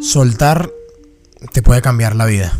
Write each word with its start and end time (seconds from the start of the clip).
Soltar 0.00 0.72
te 1.52 1.60
puede 1.60 1.82
cambiar 1.82 2.14
la 2.14 2.24
vida. 2.24 2.56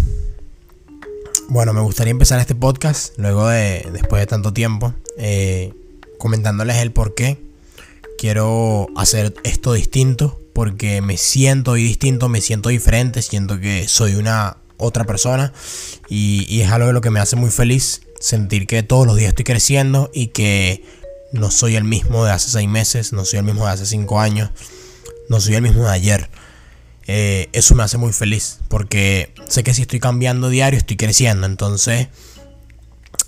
Bueno, 1.48 1.72
me 1.72 1.80
gustaría 1.80 2.11
empezar 2.11 2.41
este 2.41 2.57
podcast 2.57 3.16
luego 3.16 3.48
de, 3.48 3.88
después 3.93 4.21
de 4.21 4.27
tanto 4.27 4.53
tiempo, 4.53 4.93
eh, 5.16 5.72
comentándoles 6.19 6.79
el 6.79 6.90
por 6.90 7.14
qué 7.14 7.38
quiero 8.19 8.88
hacer 8.96 9.35
esto 9.45 9.73
distinto, 9.73 10.41
porque 10.52 11.01
me 11.01 11.16
siento 11.16 11.74
distinto, 11.74 12.29
me 12.29 12.41
siento 12.41 12.70
diferente, 12.70 13.23
siento 13.23 13.61
que 13.61 13.86
soy 13.86 14.16
una 14.16 14.57
otra 14.77 15.05
persona 15.05 15.52
y, 16.09 16.45
y 16.48 16.62
es 16.62 16.73
algo 16.73 16.89
de 16.89 16.93
lo 16.93 17.00
que 17.00 17.11
me 17.11 17.20
hace 17.20 17.36
muy 17.36 17.50
feliz, 17.50 18.02
sentir 18.18 18.66
que 18.66 18.82
todos 18.82 19.07
los 19.07 19.16
días 19.16 19.29
estoy 19.29 19.45
creciendo 19.45 20.11
y 20.12 20.29
que 20.29 20.84
no 21.32 21.52
soy 21.52 21.77
el 21.77 21.84
mismo 21.84 22.25
de 22.25 22.32
hace 22.32 22.50
seis 22.50 22.68
meses, 22.68 23.12
no 23.12 23.25
soy 23.25 23.39
el 23.39 23.45
mismo 23.45 23.64
de 23.64 23.73
hace 23.73 23.86
cinco 23.86 24.18
años, 24.20 24.50
no 25.29 25.41
soy 25.41 25.55
el 25.55 25.62
mismo 25.62 25.84
de 25.84 25.91
ayer. 25.91 26.28
Eh, 27.11 27.48
eso 27.55 27.75
me 27.75 27.83
hace 27.83 27.97
muy 27.97 28.12
feliz 28.12 28.59
porque 28.69 29.33
sé 29.48 29.65
que 29.65 29.73
si 29.73 29.83
estoy 29.83 29.98
cambiando 29.98 30.51
diario 30.51 30.79
estoy 30.79 30.98
creciendo. 30.98 31.47
Entonces, 31.47 32.09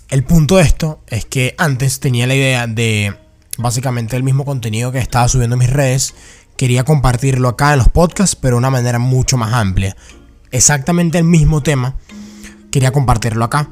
el 0.09 0.23
punto 0.23 0.57
de 0.57 0.63
esto 0.63 0.99
es 1.07 1.25
que 1.25 1.55
antes 1.57 1.99
tenía 1.99 2.27
la 2.27 2.35
idea 2.35 2.67
de 2.67 3.15
básicamente 3.57 4.15
el 4.15 4.23
mismo 4.23 4.45
contenido 4.45 4.91
que 4.91 4.99
estaba 4.99 5.27
subiendo 5.27 5.55
en 5.55 5.59
mis 5.59 5.69
redes. 5.69 6.13
Quería 6.57 6.83
compartirlo 6.83 7.49
acá 7.49 7.73
en 7.73 7.79
los 7.79 7.89
podcasts, 7.89 8.35
pero 8.35 8.55
de 8.55 8.59
una 8.59 8.69
manera 8.69 8.99
mucho 8.99 9.35
más 9.35 9.51
amplia. 9.53 9.97
Exactamente 10.51 11.17
el 11.17 11.23
mismo 11.23 11.63
tema. 11.63 11.95
Quería 12.71 12.91
compartirlo 12.91 13.43
acá. 13.45 13.71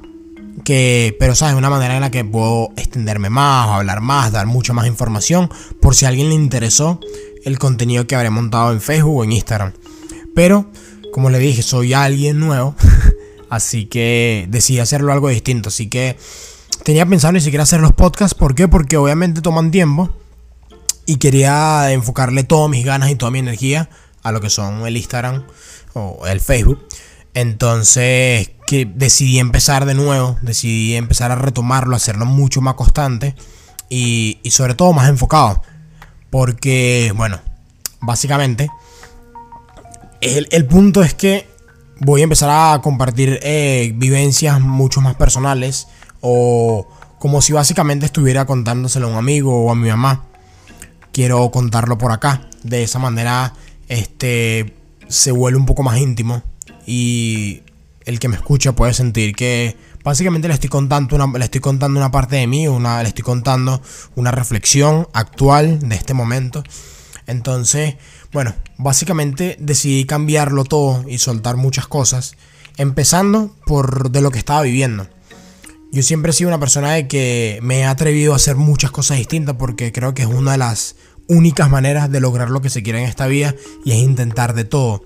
Que, 0.63 1.16
pero 1.20 1.35
sabes, 1.35 1.55
una 1.55 1.70
manera 1.70 1.96
en 1.96 2.02
la 2.02 2.10
que 2.10 2.26
puedo 2.26 2.70
extenderme 2.77 3.30
más, 3.30 3.68
hablar 3.68 4.02
más, 4.02 4.32
dar 4.32 4.48
mucha 4.48 4.73
más 4.73 4.88
información. 4.88 5.52
Por 5.80 5.94
si 5.94 6.05
a 6.05 6.07
alguien 6.07 6.30
le 6.30 6.35
interesó 6.35 6.99
el 7.46 7.60
contenido 7.60 8.07
que 8.07 8.16
habré 8.16 8.32
montado 8.32 8.71
en 8.71 8.82
Facebook 8.82 9.18
o 9.18 9.23
en 9.23 9.34
Instagram. 9.34 9.73
Pero, 10.35 10.71
como 11.12 11.29
le 11.29 11.40
dije, 11.40 11.62
soy 11.62 11.93
alguien 11.93 12.40
nuevo. 12.40 12.76
así 13.49 13.85
que 13.85 14.48
decidí 14.49 14.79
hacerlo 14.79 15.12
algo 15.12 15.29
distinto. 15.29 15.70
Así 15.70 15.87
que 15.87 16.17
tenía 16.84 17.05
pensado 17.05 17.34
ni 17.34 17.41
siquiera 17.41 17.63
hacer 17.63 17.81
los 17.81 17.93
podcasts. 17.93 18.37
¿Por 18.37 18.55
qué? 18.55 18.67
Porque 18.67 18.98
obviamente 18.98 19.41
toman 19.41 19.71
tiempo. 19.71 20.09
Y 21.05 21.17
quería 21.17 21.91
enfocarle 21.91 22.43
todas 22.43 22.70
mis 22.70 22.85
ganas 22.85 23.09
y 23.09 23.15
toda 23.15 23.31
mi 23.31 23.39
energía 23.39 23.89
a 24.21 24.31
lo 24.31 24.41
que 24.41 24.49
son 24.49 24.85
el 24.85 24.95
Instagram 24.95 25.43
o 25.93 26.27
el 26.27 26.39
Facebook. 26.39 26.85
Entonces 27.34 28.51
que 28.67 28.85
decidí 28.85 29.39
empezar 29.39 29.85
de 29.85 29.95
nuevo, 29.95 30.37
decidí 30.43 30.95
empezar 30.95 31.32
a 31.32 31.35
retomarlo, 31.35 31.95
hacerlo 31.95 32.27
mucho 32.27 32.61
más 32.61 32.76
constante 32.76 33.35
y, 33.89 34.37
y 34.43 34.51
sobre 34.51 34.76
todo 34.76 34.93
más 34.93 35.09
enfocado. 35.09 35.63
Porque, 36.29 37.11
bueno, 37.15 37.39
básicamente 37.99 38.70
el, 40.21 40.65
punto 40.65 41.01
es 41.01 41.13
que 41.13 41.48
voy 41.99 42.21
a 42.21 42.23
empezar 42.23 42.49
a 42.49 42.81
compartir 42.81 43.39
eh, 43.41 43.93
vivencias 43.95 44.59
mucho 44.59 45.01
más 45.01 45.15
personales 45.15 45.87
o 46.21 46.87
como 47.20 47.41
si 47.41 47.53
básicamente 47.53 48.05
estuviera 48.05 48.45
contándoselo 48.45 49.07
a 49.07 49.11
un 49.11 49.17
amigo 49.17 49.65
o 49.65 49.71
a 49.71 49.76
mi 49.76 49.89
mamá. 49.89 50.26
Quiero 51.11 51.49
contarlo 51.51 51.98
por 51.98 52.11
acá. 52.11 52.49
De 52.63 52.84
esa 52.84 52.99
manera 52.99 53.53
este 53.87 54.76
se 55.07 55.31
vuelve 55.31 55.57
un 55.57 55.65
poco 55.65 55.84
más 55.84 55.98
íntimo 55.98 56.43
y 56.85 57.63
el 58.05 58.20
que 58.20 58.27
me 58.27 58.35
escucha 58.35 58.73
puede 58.73 58.93
sentir 58.93 59.35
que 59.35 59.76
básicamente 60.04 60.48
le 60.48 60.54
estoy 60.54 60.70
contando 60.70 61.15
una, 61.15 61.37
le 61.37 61.45
estoy 61.45 61.61
contando 61.61 61.99
una 61.99 62.11
parte 62.11 62.35
de 62.35 62.48
mí, 62.48 62.67
una, 62.67 63.01
le 63.01 63.09
estoy 63.09 63.23
contando 63.23 63.81
una 64.16 64.31
reflexión 64.31 65.07
actual 65.13 65.79
de 65.88 65.95
este 65.95 66.13
momento. 66.13 66.63
Entonces, 67.28 67.95
bueno, 68.31 68.53
básicamente 68.78 69.58
decidí 69.59 70.06
cambiarlo 70.06 70.63
todo 70.63 71.03
y 71.08 71.18
soltar 71.18 71.58
muchas 71.58 71.88
cosas, 71.88 72.35
empezando 72.78 73.56
por 73.66 74.12
de 74.12 74.22
lo 74.22 74.31
que 74.31 74.40
estaba 74.40 74.62
viviendo. 74.62 75.07
Yo 75.91 76.03
siempre 76.03 76.29
he 76.29 76.34
sido 76.34 76.50
una 76.50 76.59
persona 76.59 76.94
de 76.94 77.07
que 77.07 77.59
me 77.63 77.79
he 77.79 77.85
atrevido 77.85 78.34
a 78.34 78.35
hacer 78.35 78.56
muchas 78.56 78.91
cosas 78.91 79.18
distintas 79.18 79.56
porque 79.57 79.91
creo 79.91 80.13
que 80.13 80.22
es 80.22 80.28
una 80.28 80.51
de 80.51 80.59
las 80.59 80.95
únicas 81.28 81.69
maneras 81.69 82.12
de 82.12 82.19
lograr 82.19 82.51
lo 82.51 82.62
que 82.62 82.69
se 82.69 82.84
quiere 82.84 83.00
en 83.00 83.06
esta 83.06 83.25
vida 83.25 83.56
y 83.84 83.91
es 83.91 83.97
intentar 83.97 84.53
de 84.53 84.66
todo. 84.66 85.03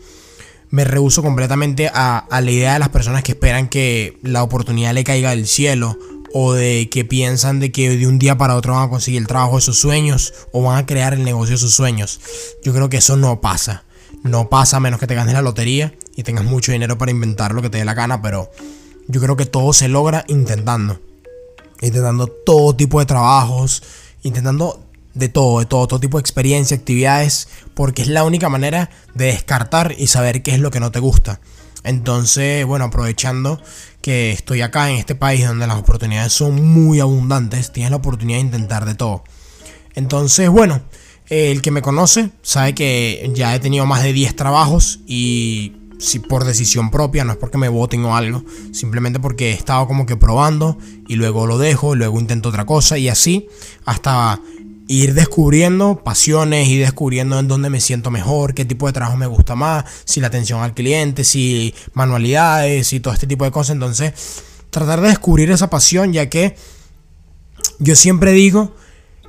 Me 0.69 0.83
rehuso 0.83 1.21
completamente 1.21 1.89
a, 1.93 2.17
a 2.17 2.41
la 2.41 2.51
idea 2.51 2.73
de 2.73 2.79
las 2.79 2.89
personas 2.89 3.23
que 3.23 3.33
esperan 3.33 3.69
que 3.69 4.17
la 4.23 4.43
oportunidad 4.43 4.93
le 4.93 5.03
caiga 5.05 5.29
del 5.29 5.47
cielo 5.47 5.97
o 6.33 6.53
de 6.53 6.89
que 6.89 7.05
piensan 7.05 7.59
de 7.59 7.71
que 7.71 7.95
de 7.95 8.07
un 8.07 8.17
día 8.17 8.37
para 8.37 8.55
otro 8.55 8.73
van 8.73 8.87
a 8.87 8.89
conseguir 8.89 9.21
el 9.21 9.27
trabajo 9.27 9.55
de 9.55 9.61
sus 9.61 9.79
sueños 9.79 10.33
o 10.51 10.63
van 10.63 10.77
a 10.77 10.85
crear 10.85 11.13
el 11.13 11.23
negocio 11.23 11.53
de 11.53 11.59
sus 11.59 11.75
sueños. 11.75 12.19
Yo 12.63 12.73
creo 12.73 12.89
que 12.89 12.97
eso 12.97 13.15
no 13.15 13.39
pasa. 13.39 13.83
No 14.23 14.49
pasa 14.49 14.77
a 14.77 14.79
menos 14.79 14.99
que 14.99 15.07
te 15.07 15.15
ganes 15.15 15.33
la 15.33 15.41
lotería 15.41 15.93
y 16.15 16.23
tengas 16.23 16.45
mucho 16.45 16.71
dinero 16.71 16.97
para 16.97 17.11
inventar 17.11 17.53
lo 17.53 17.61
que 17.61 17.69
te 17.69 17.77
dé 17.77 17.85
la 17.85 17.93
gana, 17.93 18.21
pero 18.21 18.49
yo 19.07 19.21
creo 19.21 19.35
que 19.35 19.45
todo 19.45 19.73
se 19.73 19.87
logra 19.87 20.25
intentando. 20.27 20.99
Intentando 21.81 22.27
todo 22.27 22.75
tipo 22.75 22.99
de 22.99 23.05
trabajos, 23.05 23.83
intentando 24.23 24.83
de 25.13 25.29
todo, 25.29 25.59
de 25.59 25.65
todo, 25.65 25.87
todo 25.87 25.99
tipo 25.99 26.17
de 26.17 26.21
experiencia, 26.21 26.75
actividades, 26.75 27.47
porque 27.75 28.01
es 28.01 28.07
la 28.07 28.23
única 28.23 28.49
manera 28.49 28.89
de 29.13 29.25
descartar 29.25 29.93
y 29.97 30.07
saber 30.07 30.41
qué 30.41 30.51
es 30.51 30.59
lo 30.59 30.71
que 30.71 30.79
no 30.79 30.91
te 30.91 30.99
gusta. 30.99 31.39
Entonces, 31.83 32.65
bueno, 32.65 32.85
aprovechando 32.85 33.61
que 34.01 34.31
estoy 34.31 34.61
acá 34.61 34.89
en 34.89 34.97
este 34.97 35.15
país 35.15 35.45
donde 35.45 35.67
las 35.67 35.77
oportunidades 35.77 36.33
son 36.33 36.65
muy 36.65 36.99
abundantes, 36.99 37.71
tienes 37.71 37.91
la 37.91 37.97
oportunidad 37.97 38.39
de 38.39 38.45
intentar 38.45 38.85
de 38.85 38.95
todo. 38.95 39.23
Entonces, 39.95 40.49
bueno, 40.49 40.81
el 41.29 41.61
que 41.61 41.71
me 41.71 41.81
conoce 41.81 42.31
sabe 42.41 42.75
que 42.75 43.31
ya 43.33 43.55
he 43.55 43.59
tenido 43.59 43.85
más 43.85 44.03
de 44.03 44.13
10 44.13 44.35
trabajos 44.35 44.99
y 45.07 45.73
si 45.99 46.19
por 46.19 46.43
decisión 46.43 46.91
propia, 46.91 47.23
no 47.23 47.31
es 47.31 47.37
porque 47.37 47.57
me 47.57 47.69
voten 47.69 48.03
o 48.03 48.15
algo, 48.15 48.43
simplemente 48.73 49.19
porque 49.19 49.51
he 49.51 49.53
estado 49.53 49.87
como 49.87 50.05
que 50.05 50.17
probando 50.17 50.77
y 51.07 51.15
luego 51.15 51.47
lo 51.47 51.57
dejo, 51.57 51.95
luego 51.95 52.19
intento 52.19 52.49
otra 52.49 52.65
cosa 52.65 52.97
y 52.97 53.07
así 53.07 53.47
hasta 53.85 54.41
ir 54.87 55.13
descubriendo 55.13 56.03
pasiones 56.03 56.67
y 56.67 56.77
descubriendo 56.77 57.39
en 57.39 57.47
dónde 57.47 57.69
me 57.69 57.79
siento 57.79 58.11
mejor, 58.11 58.53
qué 58.53 58.65
tipo 58.65 58.87
de 58.87 58.93
trabajo 58.93 59.17
me 59.17 59.27
gusta 59.27 59.55
más, 59.55 59.85
si 60.05 60.19
la 60.19 60.27
atención 60.27 60.61
al 60.61 60.73
cliente, 60.73 61.23
si 61.23 61.73
manualidades 61.93 62.91
y 62.93 62.99
todo 62.99 63.13
este 63.13 63.27
tipo 63.27 63.45
de 63.45 63.51
cosas. 63.51 63.71
Entonces, 63.71 64.13
tratar 64.69 65.01
de 65.01 65.09
descubrir 65.09 65.51
esa 65.51 65.69
pasión, 65.69 66.13
ya 66.13 66.29
que 66.29 66.55
yo 67.79 67.95
siempre 67.95 68.31
digo 68.31 68.75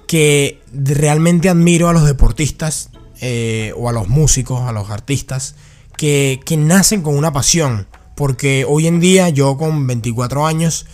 que 0.07 0.61
realmente 0.73 1.49
admiro 1.49 1.89
a 1.89 1.93
los 1.93 2.05
deportistas 2.05 2.91
eh, 3.21 3.73
o 3.77 3.89
a 3.89 3.93
los 3.93 4.09
músicos, 4.09 4.63
a 4.63 4.73
los 4.73 4.91
artistas, 4.91 5.55
que, 5.97 6.41
que 6.45 6.57
nacen 6.57 7.03
con 7.03 7.17
una 7.17 7.33
pasión. 7.33 7.87
Porque 8.17 8.65
hoy 8.69 8.87
en 8.87 9.01
día 9.01 9.29
yo 9.29 9.57
con 9.57 9.87
24 9.87 10.47
años 10.47 10.87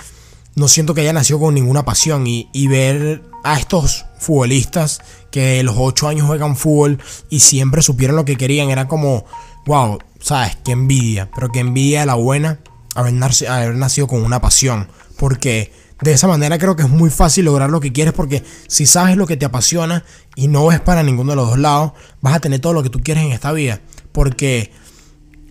no 0.54 0.68
siento 0.68 0.94
que 0.94 1.02
haya 1.02 1.12
nacido 1.12 1.38
con 1.38 1.54
ninguna 1.54 1.84
pasión 1.84 2.26
y 2.26 2.66
ver 2.66 3.22
a 3.44 3.58
estos 3.58 4.06
futbolistas 4.20 5.00
que 5.30 5.62
los 5.62 5.74
8 5.78 6.08
años 6.08 6.26
juegan 6.26 6.56
fútbol 6.56 6.98
y 7.28 7.40
siempre 7.40 7.82
supieron 7.82 8.16
lo 8.16 8.24
que 8.24 8.36
querían. 8.36 8.70
Era 8.70 8.86
como, 8.86 9.24
wow, 9.66 9.98
¿sabes? 10.20 10.56
Qué 10.64 10.72
envidia. 10.72 11.30
Pero 11.34 11.50
qué 11.50 11.60
envidia 11.60 12.00
de 12.00 12.06
la 12.06 12.14
buena 12.14 12.60
haber, 12.94 13.14
nacido, 13.14 13.52
haber 13.52 13.74
nacido 13.74 14.06
con 14.06 14.22
una 14.22 14.40
pasión. 14.40 14.88
Porque 15.16 15.72
de 16.02 16.12
esa 16.12 16.28
manera 16.28 16.58
creo 16.58 16.76
que 16.76 16.82
es 16.82 16.88
muy 16.88 17.10
fácil 17.10 17.46
lograr 17.46 17.70
lo 17.70 17.80
que 17.80 17.92
quieres. 17.92 18.12
Porque 18.12 18.44
si 18.68 18.86
sabes 18.86 19.16
lo 19.16 19.26
que 19.26 19.36
te 19.36 19.46
apasiona 19.46 20.04
y 20.36 20.48
no 20.48 20.66
ves 20.66 20.80
para 20.80 21.02
ninguno 21.02 21.32
de 21.32 21.36
los 21.36 21.48
dos 21.48 21.58
lados, 21.58 21.92
vas 22.20 22.34
a 22.34 22.40
tener 22.40 22.60
todo 22.60 22.72
lo 22.72 22.82
que 22.82 22.90
tú 22.90 23.00
quieres 23.00 23.24
en 23.24 23.32
esta 23.32 23.52
vida. 23.52 23.80
Porque 24.12 24.72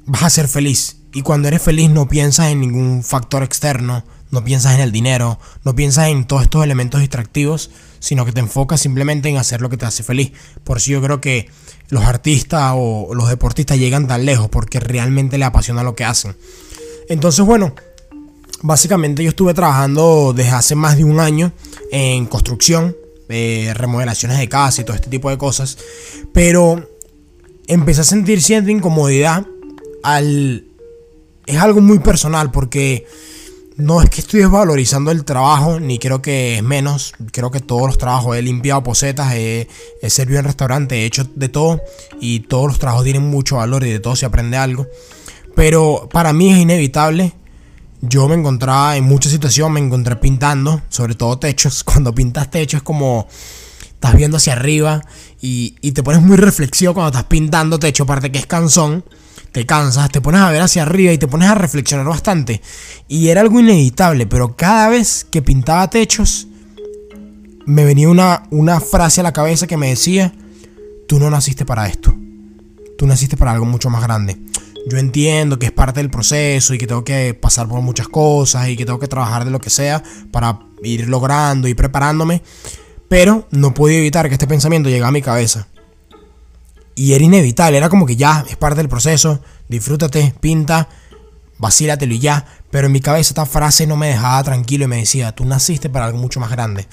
vas 0.06 0.24
a 0.24 0.30
ser 0.30 0.48
feliz. 0.48 0.98
Y 1.12 1.24
cuando 1.24 1.48
eres 1.48 1.62
feliz 1.62 1.90
no 1.90 2.08
piensas 2.08 2.48
en 2.48 2.62
ningún 2.62 3.04
factor 3.04 3.44
externo 3.44 4.04
no 4.32 4.44
piensas 4.44 4.76
en 4.76 4.82
el 4.82 4.92
dinero, 4.92 5.40
no 5.64 5.76
piensas 5.76 6.10
en 6.10 6.26
todos 6.26 6.44
estos 6.44 6.64
elementos 6.64 7.02
distractivos, 7.02 7.72
sino 8.00 8.26
que 8.26 8.32
te 8.32 8.40
enfocas 8.40 8.82
simplemente 8.82 9.30
en 9.30 9.38
hacer 9.38 9.62
lo 9.62 9.70
que 9.70 9.78
te 9.78 9.86
hace 9.86 10.04
feliz. 10.04 10.32
Por 10.64 10.78
eso 10.78 10.92
yo 10.92 11.02
creo 11.02 11.22
que 11.22 11.50
los 11.90 12.04
artistas 12.04 12.74
o 12.76 13.14
los 13.14 13.30
deportistas 13.30 13.78
llegan 13.78 14.08
tan 14.08 14.26
lejos 14.26 14.50
porque 14.50 14.80
realmente 14.80 15.38
les 15.38 15.48
apasiona 15.48 15.84
lo 15.84 15.96
que 15.96 16.06
hacen. 16.06 16.36
Entonces, 17.10 17.46
bueno, 17.46 17.74
básicamente 18.62 19.24
yo 19.24 19.30
estuve 19.30 19.54
trabajando 19.54 20.34
desde 20.36 20.52
hace 20.52 20.76
más 20.76 20.98
de 20.98 21.04
un 21.04 21.20
año 21.20 21.52
en 21.92 22.26
construcción, 22.26 22.96
eh, 23.30 23.74
remodelaciones 23.76 24.38
de 24.38 24.50
casa 24.50 24.82
y 24.82 24.86
todo 24.86 24.96
este 24.96 25.10
tipo 25.10 25.30
de 25.30 25.38
cosas, 25.38 25.78
pero 26.34 26.90
empecé 27.68 28.02
a 28.02 28.06
sentir 28.06 28.42
cierta 28.42 28.72
incomodidad 28.72 29.46
al... 30.04 30.66
Es 31.46 31.58
algo 31.58 31.82
muy 31.82 31.98
personal 31.98 32.52
porque 32.52 33.08
no 33.80 34.02
es 34.02 34.10
que 34.10 34.20
estoy 34.20 34.42
desvalorizando 34.42 35.10
el 35.10 35.24
trabajo, 35.24 35.80
ni 35.80 36.00
creo 36.00 36.22
que 36.22 36.58
es 36.58 36.64
menos. 36.64 37.14
Creo 37.32 37.50
que 37.50 37.62
todos 37.62 37.88
los 37.88 37.98
trabajos 37.98 38.36
he 38.36 38.42
limpiado 38.42 38.84
posetas, 38.84 39.34
he, 39.34 39.68
servido 40.10 40.40
en 40.40 40.46
restaurante, 40.46 40.98
he 40.98 41.06
hecho 41.06 41.24
de 41.36 41.48
todo. 41.48 41.82
Y 42.20 42.42
todos 42.42 42.68
los 42.68 42.80
trabajos 42.80 43.06
tienen 43.06 43.24
mucho 43.24 43.56
valor 43.56 43.86
y 43.86 43.92
de 43.92 44.00
todo 44.00 44.16
se 44.16 44.26
aprende 44.26 44.58
algo. 44.58 44.86
Pero 45.56 46.10
para 46.12 46.34
mí 46.34 46.52
es 46.52 46.58
inevitable. 46.60 47.34
Yo 48.02 48.28
me 48.28 48.36
encontraba 48.36 48.98
en 48.98 49.06
muchas 49.06 49.32
situaciones, 49.32 49.74
me 49.74 49.86
encontré 49.86 50.18
pintando, 50.18 50.82
sobre 50.90 51.16
todo 51.16 51.40
techos. 51.40 51.84
Cuando 51.86 52.14
pintas 52.14 52.52
techos 52.52 52.80
es 52.80 52.84
como 52.84 53.28
estás 53.86 54.16
viendo 54.16 54.38
hacia 54.38 54.54
arriba 54.54 55.02
y, 55.42 55.72
te 55.92 56.04
pones 56.04 56.22
muy 56.22 56.38
reflexivo 56.38 56.94
cuando 56.94 57.10
estás 57.10 57.26
pintando 57.26 57.80
techo, 57.80 58.04
aparte 58.04 58.32
que 58.32 58.40
es 58.40 58.46
cansón 58.46 59.04
te 59.52 59.66
cansas, 59.66 60.10
te 60.12 60.22
pones 60.22 60.42
a 60.42 60.52
ver 60.52 60.62
hacia 60.62 60.84
arriba 60.84 61.12
y 61.12 61.18
te 61.18 61.28
pones 61.28 61.50
a 61.50 61.56
reflexionar 61.56 62.06
bastante. 62.06 62.62
Y 63.08 63.30
era 63.30 63.42
algo 63.42 63.60
inevitable, 63.60 64.28
pero 64.28 64.56
cada 64.56 64.90
vez 64.90 65.26
que 65.30 65.42
pintaba 65.42 65.90
techos, 65.90 66.48
me 67.66 67.86
venía 67.86 68.10
una, 68.10 68.44
una 68.52 68.80
frase 68.80 69.22
a 69.22 69.24
la 69.24 69.34
cabeza 69.34 69.68
que 69.68 69.78
me 69.78 69.90
decía, 69.90 70.34
tú 71.08 71.20
no 71.20 71.30
naciste 71.30 71.66
para 71.66 71.88
esto, 71.88 72.16
tú 72.98 73.08
naciste 73.08 73.38
para 73.38 73.52
algo 73.52 73.66
mucho 73.66 73.90
más 73.90 74.04
grande. 74.04 74.38
Yo 74.88 74.98
entiendo 74.98 75.60
que 75.60 75.68
es 75.68 75.72
parte 75.72 76.00
del 76.00 76.10
proceso 76.10 76.74
y 76.74 76.78
que 76.78 76.88
tengo 76.88 77.04
que 77.04 77.34
pasar 77.34 77.68
por 77.68 77.82
muchas 77.82 78.08
cosas 78.08 78.70
y 78.70 78.78
que 78.78 78.86
tengo 78.86 79.00
que 79.00 79.08
trabajar 79.08 79.46
de 79.46 79.52
lo 79.52 79.60
que 79.60 79.70
sea 79.70 80.02
para 80.32 80.60
ir 80.84 81.08
logrando 81.08 81.68
y 81.68 81.74
preparándome, 81.74 82.42
pero 83.08 83.48
no 83.52 83.74
podía 83.74 83.98
evitar 83.98 84.28
que 84.30 84.36
este 84.36 84.48
pensamiento 84.48 84.90
llegara 84.90 85.10
a 85.10 85.12
mi 85.12 85.22
cabeza. 85.22 85.68
Y 87.00 87.14
era 87.14 87.24
inevitable, 87.24 87.78
era 87.78 87.88
como 87.88 88.06
que 88.06 88.18
ya, 88.18 88.44
es 88.50 88.58
parte 88.58 88.80
del 88.80 88.90
proceso, 88.90 89.40
disfrútate, 89.70 90.34
pinta, 90.42 90.90
vacílatelo 91.58 92.14
y 92.14 92.20
ya. 92.20 92.46
Pero 92.70 92.88
en 92.88 92.92
mi 92.92 93.00
cabeza 93.00 93.30
esta 93.30 93.46
frase 93.46 93.88
no 93.88 93.96
me 93.96 94.10
dejaba 94.10 94.44
tranquilo 94.44 94.84
y 94.84 94.88
me 94.90 94.98
decía, 94.98 95.32
tú 95.32 95.46
naciste 95.46 95.90
para 95.90 96.08
algo 96.08 96.18
mucho 96.18 96.42
más 96.42 96.52
grande. 96.52 96.90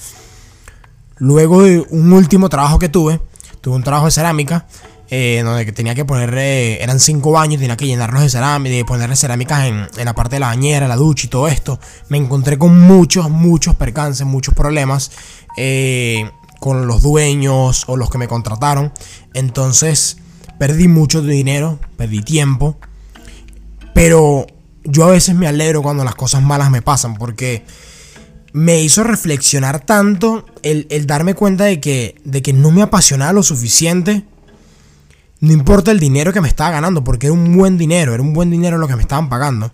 Luego 1.17 1.65
de 1.65 1.81
un 1.91 2.13
último 2.13 2.49
trabajo 2.49 2.79
que 2.79 2.89
tuve, 2.89 3.21
tuve 3.61 3.75
un 3.75 3.83
trabajo 3.83 4.05
de 4.05 4.13
cerámica, 4.13 4.69
eh, 5.11 5.43
donde 5.45 5.73
tenía 5.73 5.97
que 5.97 6.05
poner, 6.05 6.33
eh, 6.39 6.81
eran 6.81 7.01
cinco 7.01 7.33
baños, 7.33 7.59
tenía 7.59 7.77
que 7.77 7.89
llenarlos 7.89 8.23
de 8.23 8.31
cerámica, 8.31 8.87
ponerle 8.87 9.17
cerámicas 9.17 9.65
en, 9.65 9.89
en, 9.97 10.05
la 10.05 10.15
parte 10.15 10.37
de 10.37 10.41
la 10.41 10.47
bañera, 10.47 10.87
la 10.87 10.95
ducha 10.95 11.27
y 11.27 11.31
todo 11.31 11.49
esto. 11.49 11.81
Me 12.11 12.17
encontré 12.17 12.59
con 12.59 12.81
muchos, 12.81 13.29
muchos 13.29 13.75
percances, 13.75 14.25
muchos 14.25 14.55
problemas 14.55 15.11
eh, 15.57 16.31
con 16.67 16.89
los 16.89 17.01
dueños 17.01 17.85
o 17.87 17.97
los 17.97 18.11
que 18.11 18.19
me 18.19 18.27
contrataron. 18.27 18.93
Entonces 19.35 20.17
perdí 20.59 20.89
mucho 20.89 21.23
dinero, 21.23 21.79
perdí 21.97 22.23
tiempo. 22.23 22.77
Pero 23.95 24.49
yo 24.83 25.05
a 25.05 25.13
veces 25.13 25.37
me 25.37 25.47
alegro 25.47 25.81
cuando 25.81 26.03
las 26.03 26.17
cosas 26.17 26.43
malas 26.43 26.73
me 26.73 26.83
pasan 26.83 27.15
porque 27.15 27.65
me 28.53 28.83
hizo 28.83 29.05
reflexionar 29.05 29.87
tanto 29.87 30.45
el, 30.65 30.89
darme 31.07 31.35
cuenta 31.35 31.63
de 31.63 31.79
que, 31.81 32.21
de 32.25 32.43
que 32.43 32.53
no 32.53 32.73
me 32.73 32.83
apasionaba 32.83 33.33
lo 33.33 33.45
suficiente. 33.45 34.25
No 35.39 35.53
importa 35.53 35.93
el 35.93 36.01
dinero 36.01 36.33
que 36.33 36.41
me 36.41 36.49
estaba 36.49 36.73
ganando, 36.73 37.05
porque 37.05 37.29
era 37.29 37.35
un 37.35 37.57
buen 37.57 37.79
dinero, 37.79 38.13
era 38.13 38.25
un 38.25 38.33
buen 38.33 38.51
dinero 38.51 38.77
lo 38.77 38.89
que 38.89 38.97
me 38.97 39.03
estaban 39.03 39.29
pagando. 39.29 39.71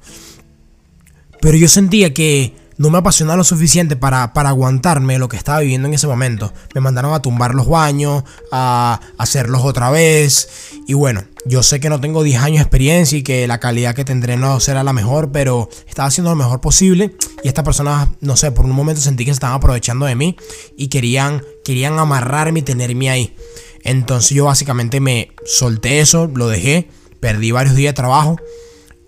Pero 1.40 1.56
yo 1.56 1.68
sentía 1.68 2.12
que 2.12 2.54
no 2.78 2.90
me 2.90 2.98
apasionaba 2.98 3.36
lo 3.36 3.44
suficiente 3.44 3.96
para, 3.96 4.32
para, 4.32 4.50
aguantarme 4.50 5.18
lo 5.18 5.28
que 5.28 5.36
estaba 5.36 5.60
viviendo 5.60 5.88
en 5.88 5.94
ese 5.94 6.06
momento. 6.06 6.52
Me 6.74 6.80
mandaron 6.80 7.14
a 7.14 7.22
tumbar 7.22 7.54
los 7.54 7.68
baños, 7.68 8.24
a 8.50 9.00
hacerlos 9.18 9.62
otra 9.64 9.90
vez. 9.90 10.48
Y 10.86 10.94
bueno, 10.94 11.24
yo 11.44 11.62
sé 11.62 11.80
que 11.80 11.88
no 11.88 12.00
tengo 12.00 12.22
10 12.22 12.40
años 12.40 12.58
de 12.58 12.62
experiencia 12.62 13.18
y 13.18 13.22
que 13.22 13.46
la 13.46 13.60
calidad 13.60 13.94
que 13.94 14.04
tendré 14.04 14.36
no 14.36 14.60
será 14.60 14.84
la 14.84 14.92
mejor, 14.92 15.32
pero 15.32 15.68
estaba 15.86 16.08
haciendo 16.08 16.30
lo 16.30 16.36
mejor 16.36 16.60
posible. 16.60 17.16
Y 17.44 17.48
estas 17.48 17.64
personas, 17.64 18.08
no 18.20 18.36
sé, 18.36 18.52
por 18.52 18.64
un 18.64 18.72
momento 18.72 19.00
sentí 19.00 19.24
que 19.24 19.32
se 19.32 19.36
estaban 19.36 19.56
aprovechando 19.56 20.06
de 20.06 20.14
mí 20.14 20.36
y 20.76 20.88
querían, 20.88 21.42
querían 21.64 21.98
amarrarme 21.98 22.60
y 22.60 22.62
tenerme 22.62 23.10
ahí. 23.10 23.36
Entonces 23.84 24.30
yo 24.30 24.44
básicamente 24.44 25.00
me 25.00 25.32
solté 25.44 26.00
eso, 26.00 26.30
lo 26.32 26.48
dejé, 26.48 26.88
perdí 27.20 27.50
varios 27.50 27.74
días 27.74 27.90
de 27.90 27.96
trabajo 27.96 28.36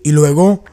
y 0.03 0.11
luego 0.11 0.65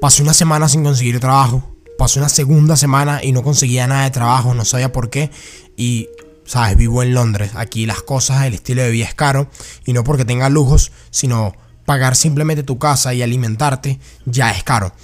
pasé 0.00 0.22
una 0.22 0.34
semana 0.34 0.68
sin 0.68 0.82
conseguir 0.82 1.20
trabajo 1.20 1.69
pasó 2.00 2.18
una 2.18 2.30
segunda 2.30 2.78
semana 2.78 3.22
y 3.22 3.32
no 3.32 3.42
conseguía 3.42 3.86
nada 3.86 4.04
de 4.04 4.10
trabajo, 4.10 4.54
no 4.54 4.64
sabía 4.64 4.90
por 4.90 5.10
qué. 5.10 5.30
Y, 5.76 6.08
sabes, 6.46 6.74
vivo 6.78 7.02
en 7.02 7.12
Londres. 7.12 7.50
Aquí 7.56 7.84
las 7.84 8.00
cosas, 8.00 8.46
el 8.46 8.54
estilo 8.54 8.80
de 8.80 8.90
vida 8.90 9.04
es 9.04 9.14
caro. 9.14 9.50
Y 9.84 9.92
no 9.92 10.02
porque 10.02 10.24
tenga 10.24 10.48
lujos, 10.48 10.92
sino 11.10 11.54
pagar 11.84 12.16
simplemente 12.16 12.62
tu 12.62 12.78
casa 12.78 13.12
y 13.12 13.20
alimentarte 13.20 14.00
ya 14.24 14.50
es 14.50 14.64
caro. 14.64 14.94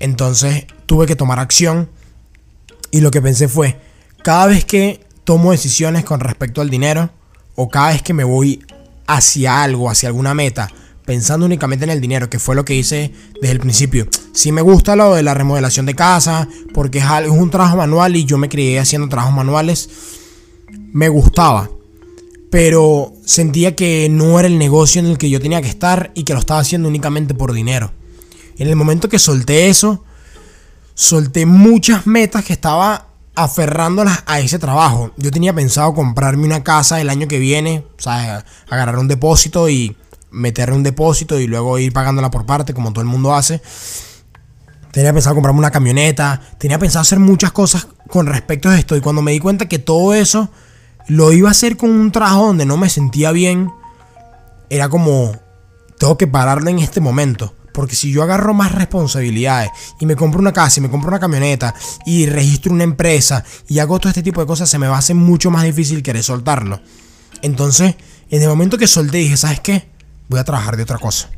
Entonces 0.00 0.66
tuve 0.86 1.06
que 1.06 1.14
tomar 1.14 1.38
acción. 1.38 1.88
Y 2.90 3.00
lo 3.00 3.12
que 3.12 3.22
pensé 3.22 3.46
fue, 3.46 3.80
cada 4.24 4.46
vez 4.46 4.64
que 4.64 5.06
tomo 5.22 5.52
decisiones 5.52 6.04
con 6.04 6.18
respecto 6.18 6.62
al 6.62 6.68
dinero, 6.68 7.10
o 7.54 7.68
cada 7.68 7.90
vez 7.90 8.02
que 8.02 8.12
me 8.12 8.24
voy 8.24 8.66
hacia 9.06 9.62
algo, 9.62 9.88
hacia 9.88 10.08
alguna 10.08 10.34
meta, 10.34 10.68
pensando 11.04 11.46
únicamente 11.46 11.84
en 11.84 11.90
el 11.90 12.00
dinero, 12.00 12.30
que 12.30 12.38
fue 12.38 12.54
lo 12.54 12.64
que 12.64 12.74
hice 12.74 13.12
desde 13.40 13.52
el 13.52 13.60
principio. 13.60 14.08
Sí 14.32 14.52
me 14.52 14.62
gusta 14.62 14.96
lo 14.96 15.14
de 15.14 15.22
la 15.22 15.34
remodelación 15.34 15.86
de 15.86 15.94
casa, 15.94 16.48
porque 16.72 16.98
es, 16.98 17.04
un 17.28 17.50
trabajo 17.50 17.76
manual 17.76 18.16
y 18.16 18.24
yo 18.24 18.38
me 18.38 18.48
crié 18.48 18.78
haciendo 18.78 19.08
trabajos 19.08 19.34
manuales. 19.34 19.88
Me 20.92 21.08
gustaba, 21.08 21.70
pero 22.50 23.12
sentía 23.24 23.76
que 23.76 24.08
no 24.10 24.38
era 24.38 24.48
el 24.48 24.58
negocio 24.58 25.00
en 25.00 25.06
el 25.06 25.18
que 25.18 25.30
yo 25.30 25.40
tenía 25.40 25.62
que 25.62 25.68
estar 25.68 26.10
y 26.14 26.24
que 26.24 26.32
lo 26.32 26.40
estaba 26.40 26.60
haciendo 26.60 26.88
únicamente 26.88 27.34
por 27.34 27.52
dinero. 27.52 27.92
En 28.58 28.68
el 28.68 28.76
momento 28.76 29.08
que 29.08 29.18
solté 29.18 29.68
eso, 29.68 30.04
solté 30.94 31.46
muchas 31.46 32.06
metas 32.06 32.44
que 32.44 32.52
estaba 32.52 33.06
aferrándolas 33.34 34.22
a 34.26 34.40
ese 34.40 34.58
trabajo. 34.58 35.12
Yo 35.16 35.30
tenía 35.30 35.54
pensado 35.54 35.94
comprarme 35.94 36.44
una 36.44 36.62
casa 36.62 37.00
el 37.00 37.08
año 37.08 37.26
que 37.26 37.38
viene, 37.38 37.84
o 37.98 38.02
sea, 38.02 38.44
agarrar 38.68 38.98
un 38.98 39.08
depósito 39.08 39.68
y 39.68 39.96
meterle 40.30 40.76
un 40.76 40.82
depósito 40.82 41.38
y 41.38 41.46
luego 41.46 41.78
ir 41.78 41.92
pagándola 41.92 42.30
por 42.30 42.46
parte, 42.46 42.74
como 42.74 42.92
todo 42.92 43.02
el 43.02 43.08
mundo 43.08 43.34
hace. 43.34 43.60
Tenía 44.92 45.12
pensado 45.12 45.34
comprarme 45.34 45.60
una 45.60 45.70
camioneta, 45.70 46.40
tenía 46.58 46.78
pensado 46.78 47.02
hacer 47.02 47.20
muchas 47.20 47.52
cosas 47.52 47.86
con 48.08 48.26
respecto 48.26 48.68
a 48.68 48.78
esto. 48.78 48.96
Y 48.96 49.00
cuando 49.00 49.22
me 49.22 49.32
di 49.32 49.38
cuenta 49.38 49.68
que 49.68 49.78
todo 49.78 50.14
eso 50.14 50.50
lo 51.06 51.32
iba 51.32 51.48
a 51.48 51.52
hacer 51.52 51.76
con 51.76 51.90
un 51.90 52.10
trabajo 52.12 52.46
donde 52.46 52.66
no 52.66 52.76
me 52.76 52.88
sentía 52.88 53.30
bien, 53.32 53.70
era 54.68 54.88
como, 54.88 55.32
tengo 55.98 56.18
que 56.18 56.26
pararlo 56.26 56.70
en 56.70 56.78
este 56.78 57.00
momento. 57.00 57.54
Porque 57.72 57.94
si 57.94 58.10
yo 58.10 58.22
agarro 58.22 58.52
más 58.52 58.72
responsabilidades 58.72 59.70
y 60.00 60.06
me 60.06 60.16
compro 60.16 60.40
una 60.40 60.52
casa 60.52 60.80
y 60.80 60.82
me 60.82 60.90
compro 60.90 61.08
una 61.08 61.20
camioneta 61.20 61.72
y 62.04 62.26
registro 62.26 62.72
una 62.72 62.84
empresa 62.84 63.44
y 63.68 63.78
hago 63.78 63.98
todo 64.00 64.08
este 64.08 64.22
tipo 64.22 64.40
de 64.40 64.46
cosas, 64.46 64.68
se 64.68 64.78
me 64.78 64.88
va 64.88 64.96
a 64.96 64.98
hacer 64.98 65.14
mucho 65.14 65.50
más 65.50 65.62
difícil 65.62 66.02
querer 66.02 66.24
soltarlo. 66.24 66.80
Entonces, 67.42 67.94
en 68.28 68.42
el 68.42 68.48
momento 68.48 68.76
que 68.76 68.86
solté, 68.86 69.18
dije, 69.18 69.36
¿sabes 69.36 69.60
qué? 69.60 69.88
Voy 70.30 70.38
a 70.38 70.44
trabajar 70.44 70.76
de 70.76 70.84
otra 70.84 70.98
cosa. 70.98 71.28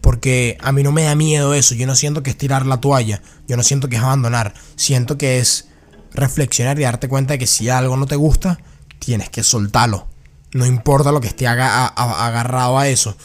Porque 0.00 0.58
a 0.60 0.72
mí 0.72 0.82
no 0.82 0.92
me 0.92 1.04
da 1.04 1.14
miedo 1.14 1.54
eso. 1.54 1.74
Yo 1.74 1.86
no 1.86 1.94
siento 1.94 2.22
que 2.22 2.30
es 2.30 2.38
tirar 2.38 2.66
la 2.66 2.80
toalla. 2.80 3.22
Yo 3.46 3.56
no 3.56 3.62
siento 3.62 3.88
que 3.88 3.96
es 3.96 4.02
abandonar. 4.02 4.54
Siento 4.76 5.16
que 5.16 5.38
es 5.38 5.68
reflexionar 6.14 6.78
y 6.78 6.82
darte 6.82 7.08
cuenta 7.08 7.34
de 7.34 7.38
que 7.38 7.46
si 7.46 7.68
algo 7.68 7.96
no 7.96 8.06
te 8.06 8.16
gusta, 8.16 8.58
tienes 8.98 9.28
que 9.28 9.42
soltarlo. 9.42 10.08
No 10.52 10.66
importa 10.66 11.12
lo 11.12 11.20
que 11.20 11.28
esté 11.28 11.46
agarrado 11.46 12.78
a 12.78 12.88
eso. 12.88 13.16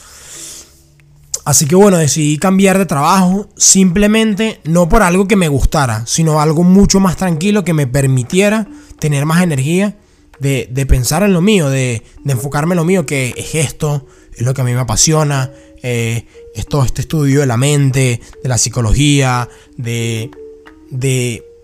Así 1.44 1.66
que 1.66 1.76
bueno, 1.76 1.96
decidí 1.96 2.38
cambiar 2.38 2.76
de 2.76 2.86
trabajo 2.86 3.48
simplemente 3.56 4.60
no 4.64 4.88
por 4.88 5.02
algo 5.02 5.26
que 5.26 5.36
me 5.36 5.48
gustara, 5.48 6.04
sino 6.06 6.40
algo 6.40 6.62
mucho 6.62 7.00
más 7.00 7.16
tranquilo 7.16 7.64
que 7.64 7.72
me 7.72 7.86
permitiera 7.86 8.68
tener 8.98 9.24
más 9.24 9.42
energía 9.42 9.96
de, 10.40 10.86
pensar 10.88 11.22
en 11.22 11.32
lo 11.32 11.40
mío, 11.40 11.70
de, 11.70 12.02
de 12.24 12.32
enfocarme 12.32 12.74
en 12.74 12.78
lo 12.78 12.84
mío, 12.84 13.06
que 13.06 13.34
es 13.36 13.54
esto, 13.54 14.06
es 14.40 14.46
lo 14.46 14.54
que 14.54 14.62
a 14.62 14.64
mí 14.64 14.72
me 14.72 14.80
apasiona, 14.80 15.50
eh, 15.82 16.26
es 16.54 16.66
todo 16.66 16.82
este 16.84 17.02
estudio 17.02 17.40
de 17.40 17.46
la 17.46 17.56
mente, 17.56 18.20
de 18.42 18.48
la 18.48 18.58
psicología, 18.58 19.48
de, 19.76 20.30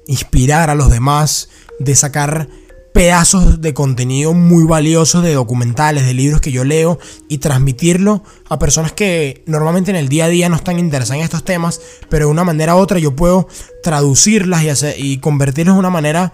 inspirar 0.07 0.71
a 0.71 0.75
los 0.75 0.91
demás, 0.91 1.49
de 1.81 1.97
sacar 1.97 2.49
pedazos 2.93 3.61
de 3.61 3.75
contenido 3.75 4.35
muy 4.35 4.65
valiosos 4.65 5.23
de 5.23 5.35
documentales, 5.35 6.07
de 6.07 6.15
libros 6.15 6.41
que 6.41 6.53
yo 6.53 6.65
leo 6.65 6.99
y 7.29 7.39
transmitirlo 7.39 8.23
a 8.49 8.59
personas 8.59 8.93
que 8.93 9.43
normalmente 9.47 9.91
en 9.91 9.97
el 9.97 10.09
día 10.09 10.27
a 10.27 10.29
día 10.29 10.49
no 10.49 10.57
están 10.57 10.79
interesadas 10.79 11.19
en 11.19 11.25
estos 11.25 11.45
temas, 11.45 11.81
pero 12.09 12.27
de 12.27 12.31
una 12.31 12.45
manera 12.45 12.77
u 12.77 12.79
otra 12.79 12.99
yo 12.99 13.17
puedo 13.17 13.49
traducirlas 13.83 14.63
y, 14.63 14.69
hacer, 14.69 14.95
y 14.99 15.19
convertirlas 15.19 15.75
de 15.75 15.81
una 15.81 15.91
manera 15.91 16.33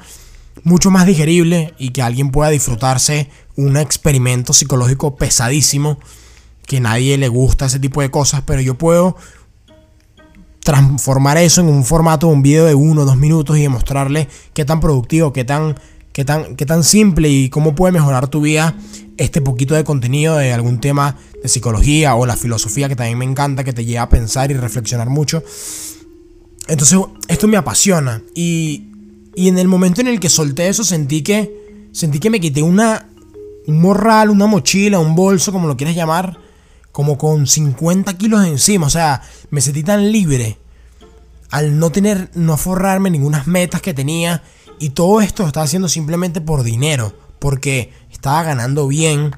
mucho 0.64 0.90
más 0.90 1.06
digerible 1.06 1.72
y 1.78 1.90
que 1.90 2.02
alguien 2.02 2.30
pueda 2.30 2.50
disfrutarse 2.50 3.28
un 3.56 3.76
experimento 3.76 4.52
psicológico 4.52 5.16
pesadísimo 5.16 5.98
que 6.72 6.80
nadie 6.80 7.18
le 7.18 7.28
gusta 7.28 7.66
ese 7.66 7.78
tipo 7.78 8.00
de 8.00 8.10
cosas, 8.10 8.44
pero 8.46 8.62
yo 8.62 8.78
puedo 8.78 9.14
transformar 10.60 11.36
eso 11.36 11.60
en 11.60 11.66
un 11.66 11.84
formato 11.84 12.28
de 12.28 12.32
un 12.32 12.40
video 12.40 12.64
de 12.64 12.74
uno 12.74 13.02
o 13.02 13.04
dos 13.04 13.18
minutos 13.18 13.58
y 13.58 13.60
demostrarle 13.60 14.26
qué 14.54 14.64
tan 14.64 14.80
productivo, 14.80 15.34
qué 15.34 15.44
tan, 15.44 15.78
qué 16.14 16.24
tan, 16.24 16.56
qué 16.56 16.64
tan 16.64 16.82
simple 16.82 17.28
y 17.28 17.50
cómo 17.50 17.74
puede 17.74 17.92
mejorar 17.92 18.28
tu 18.28 18.40
vida 18.40 18.74
este 19.18 19.42
poquito 19.42 19.74
de 19.74 19.84
contenido 19.84 20.38
de 20.38 20.54
algún 20.54 20.80
tema 20.80 21.18
de 21.42 21.50
psicología 21.50 22.14
o 22.14 22.24
la 22.24 22.36
filosofía 22.36 22.88
que 22.88 22.96
también 22.96 23.18
me 23.18 23.26
encanta, 23.26 23.64
que 23.64 23.74
te 23.74 23.84
lleva 23.84 24.04
a 24.04 24.08
pensar 24.08 24.50
y 24.50 24.54
reflexionar 24.54 25.10
mucho. 25.10 25.42
Entonces, 26.68 26.98
esto 27.28 27.48
me 27.48 27.58
apasiona 27.58 28.22
y, 28.34 28.88
y 29.34 29.48
en 29.48 29.58
el 29.58 29.68
momento 29.68 30.00
en 30.00 30.06
el 30.06 30.18
que 30.18 30.30
solté 30.30 30.68
eso 30.68 30.84
sentí 30.84 31.20
que 31.20 31.90
sentí 31.92 32.18
que 32.18 32.30
me 32.30 32.40
quité 32.40 32.62
una 32.62 33.08
un 33.66 33.78
morral, 33.78 34.30
una 34.30 34.46
mochila, 34.46 34.98
un 34.98 35.14
bolso, 35.14 35.52
como 35.52 35.68
lo 35.68 35.76
quieras 35.76 35.94
llamar, 35.94 36.41
como 36.92 37.18
con 37.18 37.46
50 37.46 38.16
kilos 38.16 38.46
encima. 38.46 38.86
O 38.86 38.90
sea, 38.90 39.22
me 39.50 39.60
sentí 39.60 39.82
tan 39.82 40.12
libre 40.12 40.58
al 41.50 41.78
no 41.78 41.90
tener, 41.90 42.30
no 42.34 42.56
forrarme 42.56 43.10
ninguna 43.10 43.42
metas 43.46 43.82
que 43.82 43.94
tenía. 43.94 44.42
Y 44.78 44.90
todo 44.90 45.20
esto 45.20 45.42
lo 45.42 45.48
estaba 45.48 45.64
haciendo 45.64 45.88
simplemente 45.88 46.40
por 46.40 46.62
dinero. 46.62 47.14
Porque 47.38 47.92
estaba 48.10 48.44
ganando 48.44 48.86
bien 48.86 49.34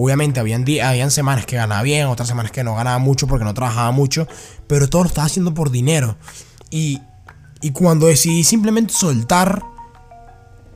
Obviamente 0.00 0.38
habían, 0.38 0.64
habían 0.80 1.10
semanas 1.10 1.44
que 1.44 1.56
ganaba 1.56 1.82
bien, 1.82 2.06
otras 2.06 2.28
semanas 2.28 2.52
que 2.52 2.62
no 2.62 2.76
ganaba 2.76 2.98
mucho 2.98 3.26
porque 3.26 3.44
no 3.44 3.52
trabajaba 3.52 3.90
mucho, 3.90 4.28
pero 4.68 4.88
todo 4.88 5.02
lo 5.02 5.08
estaba 5.08 5.26
haciendo 5.26 5.54
por 5.54 5.72
dinero. 5.72 6.16
Y, 6.70 7.00
y 7.60 7.72
cuando 7.72 8.06
decidí 8.06 8.44
simplemente 8.44 8.94
soltar, 8.94 9.60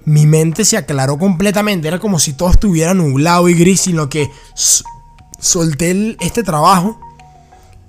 mi 0.05 0.27
mente 0.27 0.65
se 0.65 0.77
aclaró 0.77 1.19
completamente. 1.19 1.87
Era 1.87 2.01
como 2.01 2.19
si 2.19 2.33
todo 2.33 2.51
estuviera 2.51 2.95
nublado 2.95 3.49
y 3.49 3.55
gris, 3.55 3.83
sino 3.83 4.09
que 4.09 4.29
solté 5.43 6.17
este 6.21 6.43
trabajo 6.43 6.99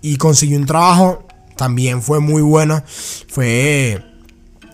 y 0.02 0.18
conseguí 0.18 0.56
un 0.56 0.66
trabajo. 0.66 1.24
También 1.56 2.02
fue 2.02 2.20
muy 2.20 2.42
bueno. 2.42 2.84
Fue 3.30 4.04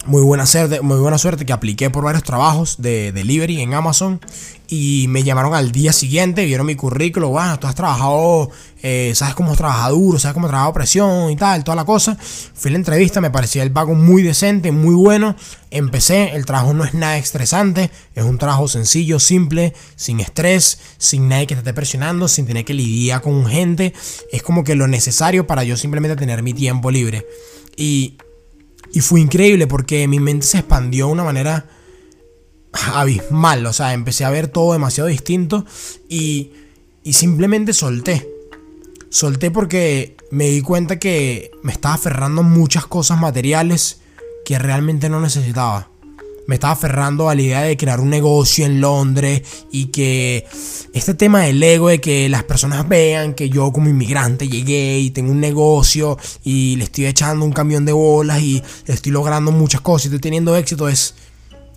muy 0.06 0.22
buena, 0.22 0.46
suerte, 0.46 0.82
muy 0.82 0.98
buena 0.98 1.18
suerte 1.18 1.46
que 1.46 1.54
apliqué 1.54 1.90
por 1.90 2.04
varios 2.04 2.24
trabajos 2.24 2.82
de 2.82 3.12
delivery 3.12 3.62
en 3.62 3.74
Amazon 3.74 4.20
y 4.68 5.08
me 5.10 5.24
llamaron 5.24 5.56
al 5.56 5.72
día 5.72 5.92
siguiente, 5.92 6.46
vieron 6.46 6.68
mi 6.68 6.76
currículo, 6.76 7.30
bueno, 7.30 7.60
tú 7.60 7.68
has 7.68 7.76
trabajado, 7.76 8.52
eh, 8.84 9.12
sabes 9.16 9.34
cómo 9.34 9.52
has 9.52 9.58
trabajado 9.58 9.96
duro, 9.96 10.20
sabes 10.20 10.36
cómo 10.36 10.46
has 10.46 10.52
trabajado 10.52 10.74
presión 10.74 11.32
y 11.32 11.36
tal, 11.36 11.64
toda 11.64 11.76
la 11.76 11.86
cosa. 11.86 12.16
Fui 12.20 12.70
a 12.70 12.74
la 12.74 12.78
entrevista, 12.78 13.20
me 13.20 13.32
parecía 13.32 13.64
el 13.64 13.72
pago 13.72 13.96
muy 13.96 14.22
decente, 14.22 14.72
muy 14.72 14.94
bueno. 14.94 15.36
Empecé, 15.72 16.36
el 16.36 16.46
trabajo 16.46 16.74
no 16.74 16.84
es 16.84 16.94
nada 16.94 17.18
estresante, 17.18 17.90
es 18.14 18.24
un 18.24 18.38
trabajo 18.38 18.68
sencillo, 18.68 19.20
simple, 19.20 19.74
sin 19.96 20.20
estrés, 20.20 20.80
sin 20.98 21.28
nadie 21.28 21.48
que 21.48 21.56
te 21.56 21.60
esté 21.60 21.74
presionando, 21.74 22.28
sin 22.28 22.46
tener 22.46 22.64
que 22.64 22.76
lidiar 22.76 23.22
con 23.22 23.48
gente. 23.48 23.94
Es 24.32 24.44
como 24.44 24.64
que 24.64 24.76
lo 24.76 24.88
necesario 24.88 25.48
para 25.48 25.64
yo 25.64 25.78
simplemente 25.78 26.16
tener 26.16 26.44
mi 26.44 26.54
tiempo 26.54 26.92
libre. 26.92 27.26
Y 27.76 28.18
y 28.92 29.02
fue 29.02 29.22
increíble 29.22 29.68
porque 29.68 30.08
mi 30.08 30.20
mente 30.20 30.46
se 30.46 30.60
expandió 30.60 31.08
de 31.08 31.12
una 31.14 31.24
manera 31.24 31.68
abismal. 32.94 33.66
O 33.66 33.74
sea, 33.74 33.94
empecé 33.94 34.26
a 34.26 34.30
ver 34.30 34.48
todo 34.48 34.74
demasiado 34.74 35.08
distinto 35.10 35.66
y, 36.08 36.52
y 37.04 37.14
simplemente 37.14 37.74
solté. 37.74 38.28
Solté 39.10 39.52
porque 39.52 40.18
me 40.32 40.50
di 40.50 40.62
cuenta 40.62 41.00
que 41.00 41.52
me 41.64 41.72
estaba 41.72 41.96
aferrando 41.96 42.44
muchas 42.44 42.86
cosas 42.86 43.20
materiales 43.20 44.02
que 44.46 44.60
realmente 44.60 45.10
no 45.10 45.20
necesitaba 45.20 45.90
me 46.50 46.56
estaba 46.56 46.74
aferrando 46.74 47.30
a 47.30 47.36
la 47.36 47.44
idea 47.44 47.62
de 47.62 47.78
crear 47.78 48.00
un 48.00 48.10
negocio 48.10 48.66
en 48.66 48.82
Londres 48.82 49.44
y 49.72 49.86
que 49.86 50.48
este 50.96 51.14
tema 51.14 51.42
del 51.42 51.62
ego, 51.62 51.90
de 51.90 52.02
que 52.02 52.28
las 52.28 52.44
personas 52.44 52.90
vean 52.90 53.36
que 53.36 53.52
yo 53.52 53.72
como 53.72 53.88
inmigrante 53.88 54.48
llegué 54.48 54.98
y 54.98 55.12
tengo 55.12 55.32
un 55.32 55.40
negocio 55.40 56.18
y 56.44 56.76
le 56.78 56.86
estoy 56.86 57.06
echando 57.06 57.46
un 57.46 57.52
camión 57.52 57.86
de 57.86 57.92
bolas 57.92 58.42
y 58.42 58.64
estoy 58.88 59.12
logrando 59.12 59.52
muchas 59.52 59.82
cosas 59.82 60.06
y 60.06 60.08
estoy 60.08 60.22
teniendo 60.22 60.56
éxito, 60.56 60.90
es, 60.90 61.14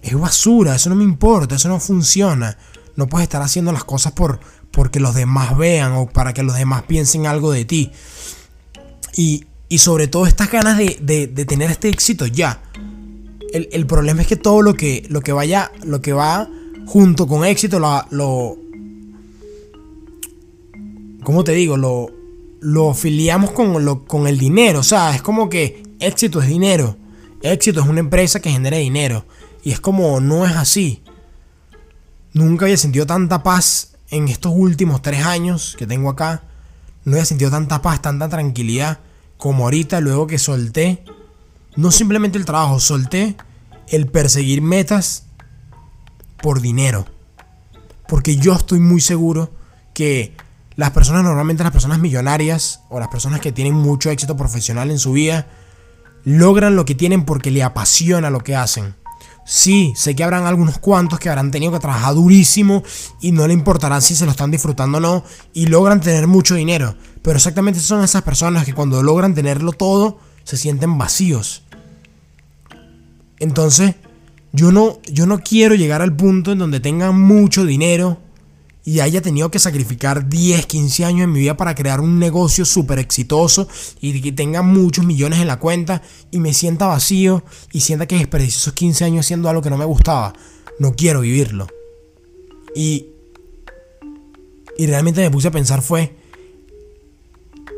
es 0.00 0.18
basura, 0.18 0.74
eso 0.76 0.88
no 0.88 0.96
me 0.96 1.04
importa, 1.04 1.56
eso 1.56 1.68
no 1.68 1.78
funciona. 1.78 2.56
No 2.96 3.08
puedes 3.08 3.24
estar 3.24 3.42
haciendo 3.42 3.72
las 3.72 3.84
cosas 3.84 4.12
por 4.12 4.40
porque 4.70 5.00
los 5.00 5.14
demás 5.14 5.54
vean 5.54 5.92
o 5.92 6.08
para 6.08 6.32
que 6.32 6.42
los 6.42 6.56
demás 6.56 6.84
piensen 6.84 7.26
algo 7.26 7.52
de 7.52 7.66
ti. 7.66 7.92
Y, 9.16 9.44
y 9.68 9.80
sobre 9.80 10.08
todo 10.08 10.26
estas 10.26 10.50
ganas 10.50 10.78
de, 10.78 10.96
de, 11.02 11.26
de 11.26 11.44
tener 11.44 11.70
este 11.70 11.90
éxito 11.90 12.24
ya 12.24 12.62
el, 13.52 13.86
problema 13.86 14.22
es 14.22 14.28
que 14.28 14.36
todo 14.36 14.62
lo 14.62 14.74
que, 14.74 15.06
lo 15.08 15.20
que 15.20 15.32
vaya, 15.32 15.70
lo 15.84 16.00
que 16.00 16.12
va 16.12 16.48
junto 16.86 17.26
con 17.26 17.44
éxito, 17.44 17.78
lo, 17.78 18.58
¿cómo 21.22 21.44
te 21.44 21.52
digo? 21.52 21.76
Lo, 21.76 22.10
lo 22.60 22.90
afiliamos 22.90 23.50
con, 23.50 23.84
lo, 23.84 24.04
con 24.04 24.26
el 24.26 24.38
dinero. 24.38 24.80
O 24.80 24.84
sea, 24.84 25.14
es 25.14 25.22
como 25.22 25.48
que 25.48 25.82
éxito 26.00 26.40
es 26.40 26.48
dinero. 26.48 26.96
Éxito 27.42 27.80
es 27.80 27.86
una 27.86 28.00
empresa 28.00 28.40
que 28.40 28.50
genera 28.50 28.78
dinero. 28.78 29.24
Y 29.62 29.72
es 29.72 29.80
como, 29.80 30.20
no 30.20 30.46
es 30.46 30.56
así. 30.56 31.02
Nunca 32.32 32.64
había 32.64 32.76
sentido 32.76 33.06
tanta 33.06 33.42
paz 33.42 33.94
en 34.10 34.28
estos 34.28 34.52
últimos 34.54 35.02
tres 35.02 35.24
años 35.24 35.76
que 35.78 35.86
tengo 35.86 36.08
acá. 36.08 36.44
No 37.04 37.12
había 37.12 37.24
sentido 37.24 37.50
tanta 37.50 37.82
paz, 37.82 38.00
tanta 38.00 38.28
tranquilidad 38.28 39.00
como 39.36 39.64
ahorita, 39.64 40.00
luego 40.00 40.26
que 40.26 40.38
solté 40.38 41.04
no 41.76 41.90
simplemente 41.90 42.38
el 42.38 42.44
trabajo, 42.44 42.80
solté 42.80 43.36
el 43.88 44.06
perseguir 44.06 44.62
metas 44.62 45.24
por 46.40 46.60
dinero. 46.60 47.06
Porque 48.08 48.36
yo 48.36 48.52
estoy 48.54 48.80
muy 48.80 49.00
seguro 49.00 49.50
que 49.94 50.34
las 50.76 50.90
personas, 50.90 51.24
normalmente 51.24 51.62
las 51.62 51.72
personas 51.72 51.98
millonarias 51.98 52.80
o 52.88 52.98
las 52.98 53.08
personas 53.08 53.40
que 53.40 53.52
tienen 53.52 53.74
mucho 53.74 54.10
éxito 54.10 54.36
profesional 54.36 54.90
en 54.90 54.98
su 54.98 55.12
vida, 55.12 55.46
logran 56.24 56.76
lo 56.76 56.84
que 56.84 56.94
tienen 56.94 57.24
porque 57.24 57.50
le 57.50 57.62
apasiona 57.62 58.30
lo 58.30 58.40
que 58.40 58.56
hacen. 58.56 58.94
Sí, 59.44 59.92
sé 59.96 60.14
que 60.14 60.22
habrán 60.22 60.46
algunos 60.46 60.78
cuantos 60.78 61.18
que 61.18 61.28
habrán 61.28 61.50
tenido 61.50 61.72
que 61.72 61.80
trabajar 61.80 62.14
durísimo 62.14 62.84
y 63.20 63.32
no 63.32 63.46
le 63.46 63.54
importará 63.54 64.00
si 64.00 64.14
se 64.14 64.24
lo 64.24 64.30
están 64.30 64.52
disfrutando 64.52 64.98
o 64.98 65.00
no 65.00 65.24
y 65.52 65.66
logran 65.66 66.00
tener 66.00 66.28
mucho 66.28 66.54
dinero. 66.54 66.94
Pero 67.22 67.36
exactamente 67.36 67.80
son 67.80 68.04
esas 68.04 68.22
personas 68.22 68.64
que 68.64 68.74
cuando 68.74 69.02
logran 69.02 69.34
tenerlo 69.34 69.72
todo, 69.72 70.18
se 70.44 70.56
sienten 70.56 70.96
vacíos. 70.96 71.61
Entonces, 73.42 73.96
yo 74.52 74.70
no, 74.70 75.00
yo 75.10 75.26
no 75.26 75.40
quiero 75.40 75.74
llegar 75.74 76.00
al 76.00 76.14
punto 76.14 76.52
en 76.52 76.58
donde 76.58 76.78
tenga 76.78 77.10
mucho 77.10 77.66
dinero 77.66 78.18
y 78.84 79.00
haya 79.00 79.20
tenido 79.20 79.50
que 79.50 79.58
sacrificar 79.58 80.28
10, 80.28 80.64
15 80.66 81.04
años 81.04 81.24
en 81.24 81.32
mi 81.32 81.40
vida 81.40 81.56
para 81.56 81.74
crear 81.74 82.00
un 82.00 82.20
negocio 82.20 82.64
súper 82.64 83.00
exitoso 83.00 83.66
y 84.00 84.20
que 84.20 84.30
tenga 84.30 84.62
muchos 84.62 85.04
millones 85.04 85.40
en 85.40 85.48
la 85.48 85.58
cuenta 85.58 86.02
y 86.30 86.38
me 86.38 86.54
sienta 86.54 86.86
vacío 86.86 87.42
y 87.72 87.80
sienta 87.80 88.06
que 88.06 88.16
desperdicio 88.16 88.58
esos 88.58 88.74
15 88.74 89.06
años 89.06 89.26
haciendo 89.26 89.48
algo 89.48 89.60
que 89.60 89.70
no 89.70 89.76
me 89.76 89.86
gustaba. 89.86 90.34
No 90.78 90.94
quiero 90.94 91.22
vivirlo. 91.22 91.66
Y, 92.76 93.08
y 94.78 94.86
realmente 94.86 95.20
me 95.20 95.32
puse 95.32 95.48
a 95.48 95.50
pensar 95.50 95.82
fue 95.82 96.14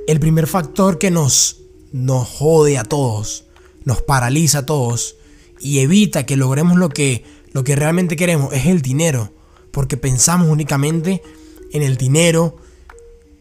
el 0.07 0.21
primer 0.21 0.47
factor 0.47 0.99
que 0.99 1.11
nos 1.11 1.63
nos 1.91 2.29
jode 2.29 2.77
a 2.77 2.85
todos, 2.85 3.45
nos 3.87 4.03
paraliza 4.03 4.59
a 4.59 4.67
todos 4.67 5.17
y 5.65 5.81
evita 5.81 6.27
que 6.27 6.37
logremos 6.37 6.77
lo 6.77 6.91
que, 6.91 7.25
lo 7.53 7.65
que 7.65 7.75
realmente 7.75 8.17
queremos, 8.17 8.53
es 8.53 8.67
el 8.67 8.83
dinero. 8.83 9.33
Porque 9.73 9.97
pensamos 9.97 10.49
únicamente 10.49 11.23
en 11.73 11.83
el 11.83 11.97
dinero 11.97 12.57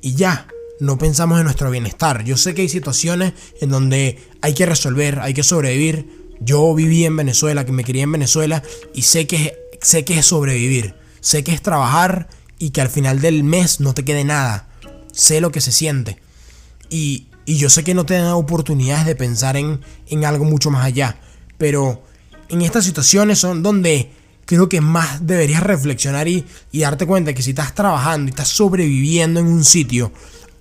y 0.02 0.16
ya, 0.16 0.48
no 0.80 0.98
pensamos 0.98 1.38
en 1.38 1.44
nuestro 1.44 1.70
bienestar. 1.70 2.24
Yo 2.24 2.38
sé 2.38 2.56
que 2.56 2.64
hay 2.64 2.70
situaciones 2.70 3.34
en 3.62 3.70
donde 3.70 4.20
hay 4.42 4.54
que 4.54 4.66
resolver, 4.66 5.20
hay 5.20 5.34
que 5.34 5.44
sobrevivir. 5.44 6.08
Yo 6.40 6.74
viví 6.74 7.06
en 7.06 7.16
Venezuela, 7.16 7.66
que 7.66 7.72
me 7.72 7.84
crié 7.84 8.04
en 8.04 8.14
Venezuela 8.14 8.64
y 8.94 9.04
sé 9.04 9.28
que, 9.28 9.56
sé 9.82 10.06
que 10.06 10.18
es 10.18 10.26
sobrevivir. 10.26 10.96
Sé 11.20 11.44
que 11.44 11.54
es 11.54 11.62
trabajar 11.62 12.30
y 12.58 12.72
que 12.72 12.82
al 12.82 12.90
final 12.90 13.22
del 13.22 13.44
mes 13.44 13.80
no 13.80 13.94
te 13.94 14.04
quede 14.06 14.24
nada. 14.24 14.70
Sé 15.12 15.42
lo 15.42 15.52
que 15.52 15.62
se 15.62 15.72
siente. 15.72 16.18
Y 16.90 17.28
y 17.46 17.58
yo 17.58 17.70
sé 17.70 17.84
que 17.84 17.94
no 17.94 18.06
te 18.06 18.14
dan 18.16 18.34
oportunidades 18.34 19.06
de 19.06 19.16
pensar 19.16 19.58
en, 19.58 19.82
en 20.08 20.26
algo 20.26 20.46
mucho 20.46 20.72
más 20.72 20.86
allá. 20.86 21.18
Pero 21.58 22.04
en 22.54 22.62
estas 22.62 22.86
situaciones 22.86 23.40
son 23.40 23.64
donde 23.64 24.12
creo 24.46 24.70
que 24.70 24.80
más 24.80 25.26
deberías 25.26 25.64
reflexionar 25.64 26.28
y, 26.28 26.46
darte 26.72 27.08
cuenta 27.08 27.34
que 27.34 27.42
si 27.42 27.50
estás 27.50 27.74
trabajando 27.74 28.28
y 28.28 28.30
estás 28.30 28.50
sobreviviendo 28.50 29.40
en 29.40 29.48
un 29.48 29.64
sitio, 29.64 30.12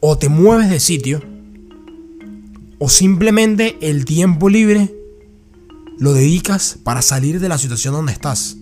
o 0.00 0.16
te 0.16 0.28
mueves 0.28 0.70
de 0.70 0.80
sitio, 0.80 1.22
o 2.78 2.88
simplemente 2.88 3.76
el 3.82 4.04
tiempo 4.04 4.48
libre 4.48 4.92
lo 5.98 6.14
dedicas 6.14 6.78
para 6.82 7.02
salir 7.02 7.38
de 7.38 7.48
la 7.48 7.58
situación 7.58 7.94
donde 7.94 8.12
estás. 8.12 8.56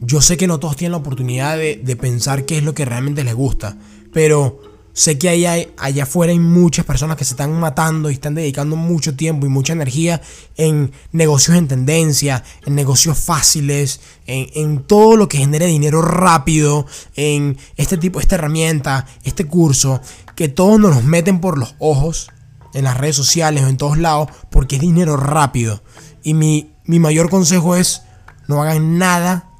Yo 0.00 0.20
sé 0.20 0.36
que 0.36 0.46
no 0.46 0.60
todos 0.60 0.76
tienen 0.76 0.92
la 0.92 0.98
oportunidad 0.98 1.58
de, 1.58 1.80
de 1.82 1.96
pensar 1.96 2.46
qué 2.46 2.58
es 2.58 2.62
lo 2.62 2.74
que 2.74 2.84
realmente 2.84 3.24
les 3.24 3.34
gusta, 3.34 3.76
pero 4.12 4.60
Sé 4.94 5.18
que 5.18 5.28
allá, 5.28 5.56
allá 5.76 6.04
afuera 6.04 6.30
hay 6.30 6.38
muchas 6.38 6.84
personas 6.84 7.16
que 7.16 7.24
se 7.24 7.32
están 7.32 7.52
matando 7.58 8.10
y 8.10 8.14
están 8.14 8.36
dedicando 8.36 8.76
mucho 8.76 9.16
tiempo 9.16 9.44
y 9.44 9.48
mucha 9.48 9.72
energía 9.72 10.22
en 10.56 10.92
negocios 11.10 11.56
en 11.56 11.66
tendencia, 11.66 12.44
en 12.64 12.76
negocios 12.76 13.18
fáciles, 13.18 14.00
en, 14.28 14.84
todo 14.84 15.16
lo 15.16 15.28
que 15.28 15.38
genere 15.38 15.66
dinero 15.66 16.00
rápido, 16.00 16.86
en 17.16 17.58
este 17.76 17.98
tipo, 17.98 18.20
esta 18.20 18.36
herramienta, 18.36 19.06
este 19.24 19.46
curso, 19.46 20.00
que 20.36 20.48
todos 20.48 20.78
nos 20.78 20.94
los 20.94 21.02
meten 21.04 21.40
por 21.40 21.58
los 21.58 21.74
ojos 21.80 22.30
en 22.72 22.84
las 22.84 22.96
redes 22.96 23.16
sociales 23.16 23.64
o 23.64 23.68
en 23.68 23.76
todos 23.76 23.98
lados 23.98 24.28
porque 24.48 24.76
es 24.76 24.80
dinero 24.80 25.16
rápido. 25.16 25.82
Y 26.22 26.34
mi, 26.34 26.70
mi 26.84 27.00
mayor 27.00 27.30
consejo 27.30 27.74
es 27.74 28.02
no 28.46 28.62
hagan 28.62 28.96
nada 28.96 29.50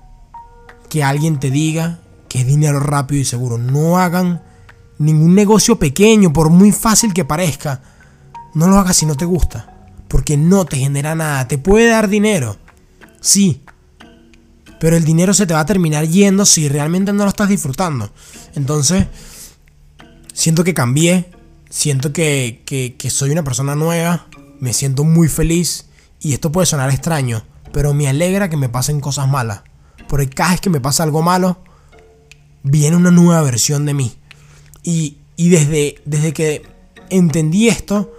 que 0.88 1.02
alguien 1.02 1.40
te 1.40 1.50
diga 1.50 1.98
que 2.28 2.42
es 2.42 2.46
dinero 2.46 2.78
rápido 2.78 3.20
y 3.20 3.24
seguro. 3.24 3.58
No 3.58 3.98
hagan 3.98 4.53
Ningún 4.98 5.34
negocio 5.34 5.78
pequeño, 5.78 6.32
por 6.32 6.50
muy 6.50 6.72
fácil 6.72 7.12
que 7.12 7.24
parezca, 7.24 7.82
no 8.54 8.68
lo 8.68 8.78
hagas 8.78 8.96
si 8.96 9.06
no 9.06 9.16
te 9.16 9.24
gusta. 9.24 9.88
Porque 10.08 10.36
no 10.36 10.64
te 10.64 10.76
genera 10.76 11.14
nada. 11.14 11.48
Te 11.48 11.58
puede 11.58 11.88
dar 11.88 12.08
dinero. 12.08 12.56
Sí. 13.20 13.62
Pero 14.78 14.96
el 14.96 15.04
dinero 15.04 15.34
se 15.34 15.46
te 15.46 15.54
va 15.54 15.60
a 15.60 15.66
terminar 15.66 16.06
yendo 16.06 16.44
si 16.44 16.68
realmente 16.68 17.12
no 17.12 17.24
lo 17.24 17.30
estás 17.30 17.48
disfrutando. 17.48 18.10
Entonces, 18.54 19.06
siento 20.32 20.62
que 20.62 20.74
cambié. 20.74 21.30
Siento 21.68 22.12
que, 22.12 22.62
que 22.64 23.10
soy 23.10 23.30
una 23.30 23.42
persona 23.42 23.74
nueva. 23.74 24.28
Me 24.60 24.72
siento 24.72 25.02
muy 25.02 25.28
feliz. 25.28 25.86
Y 26.20 26.32
esto 26.32 26.52
puede 26.52 26.66
sonar 26.66 26.90
extraño. 26.90 27.44
Pero 27.72 27.92
me 27.92 28.08
alegra 28.08 28.48
que 28.48 28.56
me 28.56 28.68
pasen 28.68 29.00
cosas 29.00 29.28
malas. 29.28 29.62
Porque 30.08 30.28
cada 30.28 30.50
vez 30.50 30.60
que 30.60 30.70
me 30.70 30.80
pasa 30.80 31.02
algo 31.02 31.22
malo, 31.22 31.58
viene 32.62 32.96
una 32.96 33.10
nueva 33.10 33.42
versión 33.42 33.84
de 33.84 33.94
mí. 33.94 34.16
Y, 34.84 35.16
y 35.36 35.48
desde, 35.48 35.96
desde 36.04 36.32
que 36.32 36.62
entendí 37.10 37.68
esto, 37.68 38.12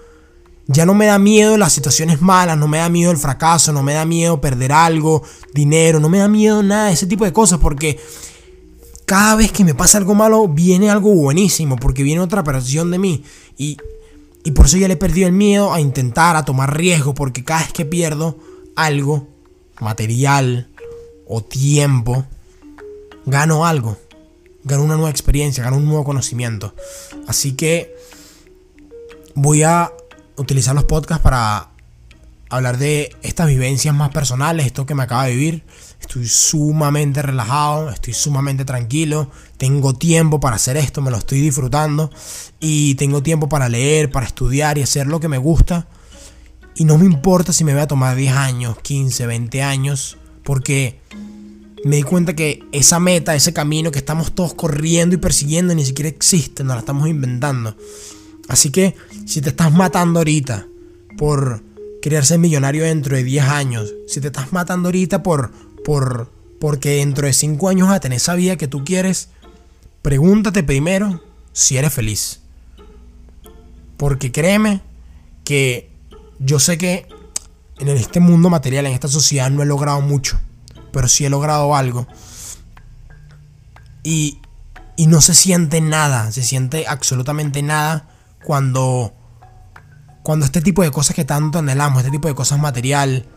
ya 0.67 0.85
no 0.85 0.93
me 0.93 1.05
da 1.05 1.19
miedo 1.19 1.57
las 1.57 1.73
situaciones 1.73 2.21
malas, 2.21 2.57
no 2.57 2.67
me 2.67 2.79
da 2.79 2.89
miedo 2.89 3.11
el 3.11 3.17
fracaso, 3.17 3.71
no 3.71 3.83
me 3.83 3.93
da 3.93 4.05
miedo 4.05 4.41
perder 4.41 4.71
algo, 4.71 5.23
dinero, 5.53 5.99
no 5.99 6.09
me 6.09 6.17
da 6.17 6.27
miedo 6.27 6.63
nada 6.63 6.91
ese 6.91 7.05
tipo 7.05 7.23
de 7.23 7.31
cosas 7.31 7.59
porque 7.59 7.99
cada 9.05 9.35
vez 9.35 9.51
que 9.51 9.63
me 9.63 9.75
pasa 9.75 9.99
algo 9.99 10.15
malo 10.15 10.47
viene 10.47 10.89
algo 10.89 11.13
buenísimo 11.13 11.75
porque 11.75 12.03
viene 12.03 12.21
otra 12.21 12.41
versión 12.41 12.89
de 12.89 12.97
mí. 12.97 13.23
Y, 13.57 13.77
y 14.43 14.51
por 14.51 14.65
eso 14.65 14.77
ya 14.77 14.87
le 14.87 14.95
he 14.95 14.97
perdido 14.97 15.27
el 15.27 15.33
miedo 15.33 15.71
a 15.71 15.79
intentar, 15.79 16.35
a 16.35 16.45
tomar 16.45 16.75
riesgo 16.75 17.13
porque 17.13 17.43
cada 17.43 17.61
vez 17.61 17.73
que 17.73 17.85
pierdo 17.85 18.37
algo, 18.75 19.27
material 19.79 20.69
o 21.27 21.43
tiempo, 21.43 22.25
gano 23.25 23.65
algo, 23.65 23.97
gano 24.65 24.83
una 24.83 24.95
nueva 24.95 25.11
experiencia, 25.11 25.63
gano 25.63 25.77
un 25.77 25.85
nuevo 25.85 26.03
conocimiento. 26.03 26.75
Así 27.27 27.53
que 27.53 27.95
voy 29.35 29.63
a 29.63 29.93
utilizar 30.35 30.75
los 30.75 30.83
podcasts 30.83 31.23
para 31.23 31.69
hablar 32.49 32.77
de 32.77 33.15
estas 33.21 33.47
vivencias 33.47 33.93
más 33.93 34.09
personales, 34.09 34.65
esto 34.65 34.85
que 34.85 34.95
me 34.95 35.03
acaba 35.03 35.25
de 35.25 35.35
vivir. 35.35 35.63
Estoy 36.01 36.27
sumamente 36.27 37.21
relajado, 37.21 37.89
estoy 37.89 38.13
sumamente 38.13 38.65
tranquilo, 38.65 39.29
tengo 39.57 39.93
tiempo 39.93 40.39
para 40.39 40.55
hacer 40.55 40.77
esto, 40.77 41.01
me 41.01 41.11
lo 41.11 41.17
estoy 41.17 41.41
disfrutando 41.41 42.11
y 42.59 42.95
tengo 42.95 43.23
tiempo 43.23 43.47
para 43.47 43.69
leer, 43.69 44.11
para 44.11 44.25
estudiar 44.25 44.77
y 44.77 44.81
hacer 44.81 45.07
lo 45.07 45.19
que 45.19 45.27
me 45.27 45.37
gusta. 45.37 45.87
Y 46.75 46.85
no 46.85 46.97
me 46.97 47.05
importa 47.05 47.53
si 47.53 47.63
me 47.63 47.73
voy 47.73 47.81
a 47.81 47.87
tomar 47.87 48.15
10 48.15 48.33
años, 48.33 48.77
15, 48.81 49.27
20 49.27 49.63
años, 49.63 50.17
porque 50.43 50.99
me 51.85 51.97
di 51.97 52.01
cuenta 52.01 52.35
que 52.35 52.63
esa 52.71 52.99
meta, 52.99 53.35
ese 53.35 53.53
camino 53.53 53.91
que 53.91 53.99
estamos 53.99 54.33
todos 54.33 54.55
corriendo 54.55 55.13
y 55.13 55.19
persiguiendo 55.19 55.75
ni 55.75 55.85
siquiera 55.85 56.09
existe, 56.09 56.63
nos 56.63 56.73
la 56.73 56.79
estamos 56.79 57.07
inventando. 57.07 57.77
Así 58.47 58.71
que 58.71 58.95
si 59.27 59.39
te 59.39 59.49
estás 59.49 59.71
matando 59.71 60.19
ahorita 60.19 60.65
por 61.15 61.61
querer 62.01 62.23
millonario 62.39 62.85
dentro 62.85 63.15
de 63.15 63.23
10 63.23 63.45
años, 63.45 63.93
si 64.07 64.19
te 64.19 64.27
estás 64.27 64.51
matando 64.51 64.87
ahorita 64.87 65.21
por, 65.21 65.51
por, 65.83 66.31
porque 66.59 66.95
dentro 66.95 67.27
de 67.27 67.33
5 67.33 67.69
años 67.69 67.87
vas 67.87 67.97
a 67.97 67.99
tener 67.99 68.17
esa 68.17 68.33
vida 68.33 68.55
que 68.55 68.67
tú 68.67 68.83
quieres, 68.83 69.29
pregúntate 70.01 70.63
primero 70.63 71.21
si 71.53 71.77
eres 71.77 71.93
feliz. 71.93 72.39
Porque 73.95 74.31
créeme 74.31 74.81
que 75.43 75.91
yo 76.39 76.57
sé 76.57 76.79
que 76.79 77.05
en 77.77 77.89
este 77.89 78.19
mundo 78.19 78.49
material, 78.49 78.87
en 78.87 78.93
esta 78.93 79.07
sociedad, 79.07 79.51
no 79.51 79.61
he 79.61 79.67
logrado 79.67 80.01
mucho, 80.01 80.39
pero 80.95 81.09
sí 81.09 81.25
he 81.25 81.29
logrado 81.29 81.75
algo. 81.75 82.07
Y, 84.01 84.39
y 84.95 85.07
no 85.07 85.19
se 85.19 85.35
siente 85.35 85.81
nada, 85.81 86.31
se 86.31 86.41
siente 86.41 86.87
absolutamente 86.87 87.61
nada 87.61 88.07
cuando, 88.45 89.13
cuando 90.23 90.45
este 90.45 90.61
tipo 90.61 90.83
de 90.83 90.91
cosas 90.91 91.13
que 91.13 91.25
tanto 91.25 91.59
anhelamos, 91.59 91.99
este 91.99 92.11
tipo 92.11 92.29
de 92.29 92.33
cosas 92.33 92.59
material, 92.59 93.27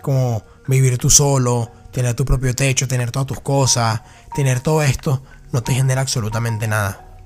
como 0.00 0.44
vivir 0.68 0.96
tú 0.96 1.10
solo, 1.10 1.72
tener 1.90 2.14
tu 2.14 2.24
propio 2.24 2.54
techo, 2.54 2.86
tener 2.86 3.10
todas 3.10 3.26
tus 3.26 3.40
cosas, 3.40 4.00
tener 4.36 4.60
todo 4.60 4.84
esto, 4.84 5.24
no 5.50 5.64
te 5.64 5.74
genera 5.74 6.02
absolutamente 6.02 6.68
nada. 6.68 7.18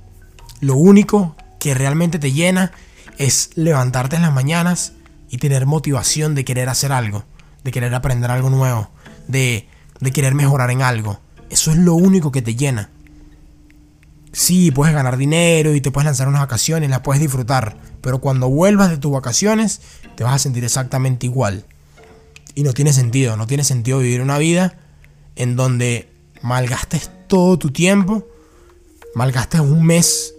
Lo 0.61 0.77
único 0.77 1.37
que 1.61 1.75
realmente 1.75 2.19
te 2.19 2.33
llena 2.33 2.73
es 3.19 3.51
levantarte 3.57 4.17
en 4.17 4.23
las 4.23 4.33
mañanas 4.33 4.95
y 5.29 5.37
tener 5.37 5.67
motivación 5.67 6.35
de 6.35 6.47
querer 6.47 6.71
hacer 6.71 6.93
algo, 6.93 7.27
de 7.63 7.73
querer 7.73 7.95
aprender 7.95 8.31
algo 8.31 8.49
nuevo, 8.49 8.89
de, 9.29 9.69
de 10.03 10.11
querer 10.11 10.35
mejorar 10.35 10.71
en 10.71 10.83
algo. 10.83 11.21
Eso 11.49 11.71
es 11.71 11.79
lo 11.79 11.95
único 11.95 12.33
que 12.33 12.43
te 12.43 12.57
llena. 12.57 12.91
Sí, 14.33 14.71
puedes 14.71 14.95
ganar 14.95 15.17
dinero 15.17 15.75
y 15.75 15.81
te 15.81 15.91
puedes 15.91 16.07
lanzar 16.07 16.27
unas 16.27 16.41
vacaciones, 16.41 16.91
las 16.91 17.01
puedes 17.01 17.23
disfrutar, 17.23 17.77
pero 18.01 18.19
cuando 18.19 18.49
vuelvas 18.49 18.91
de 18.91 18.97
tus 18.97 19.13
vacaciones 19.13 19.81
te 20.17 20.25
vas 20.25 20.35
a 20.35 20.39
sentir 20.39 20.65
exactamente 20.65 21.27
igual. 21.27 21.65
Y 22.55 22.65
no 22.65 22.73
tiene 22.73 22.93
sentido, 22.93 23.37
no 23.37 23.47
tiene 23.47 23.63
sentido 23.65 24.01
vivir 24.01 24.23
una 24.23 24.39
vida 24.39 24.77
en 25.37 25.55
donde 25.55 26.11
malgastes 26.43 27.11
todo 27.29 27.59
tu 27.59 27.71
tiempo, 27.71 28.27
malgastes 29.15 29.61
un 29.61 29.85
mes 29.85 30.35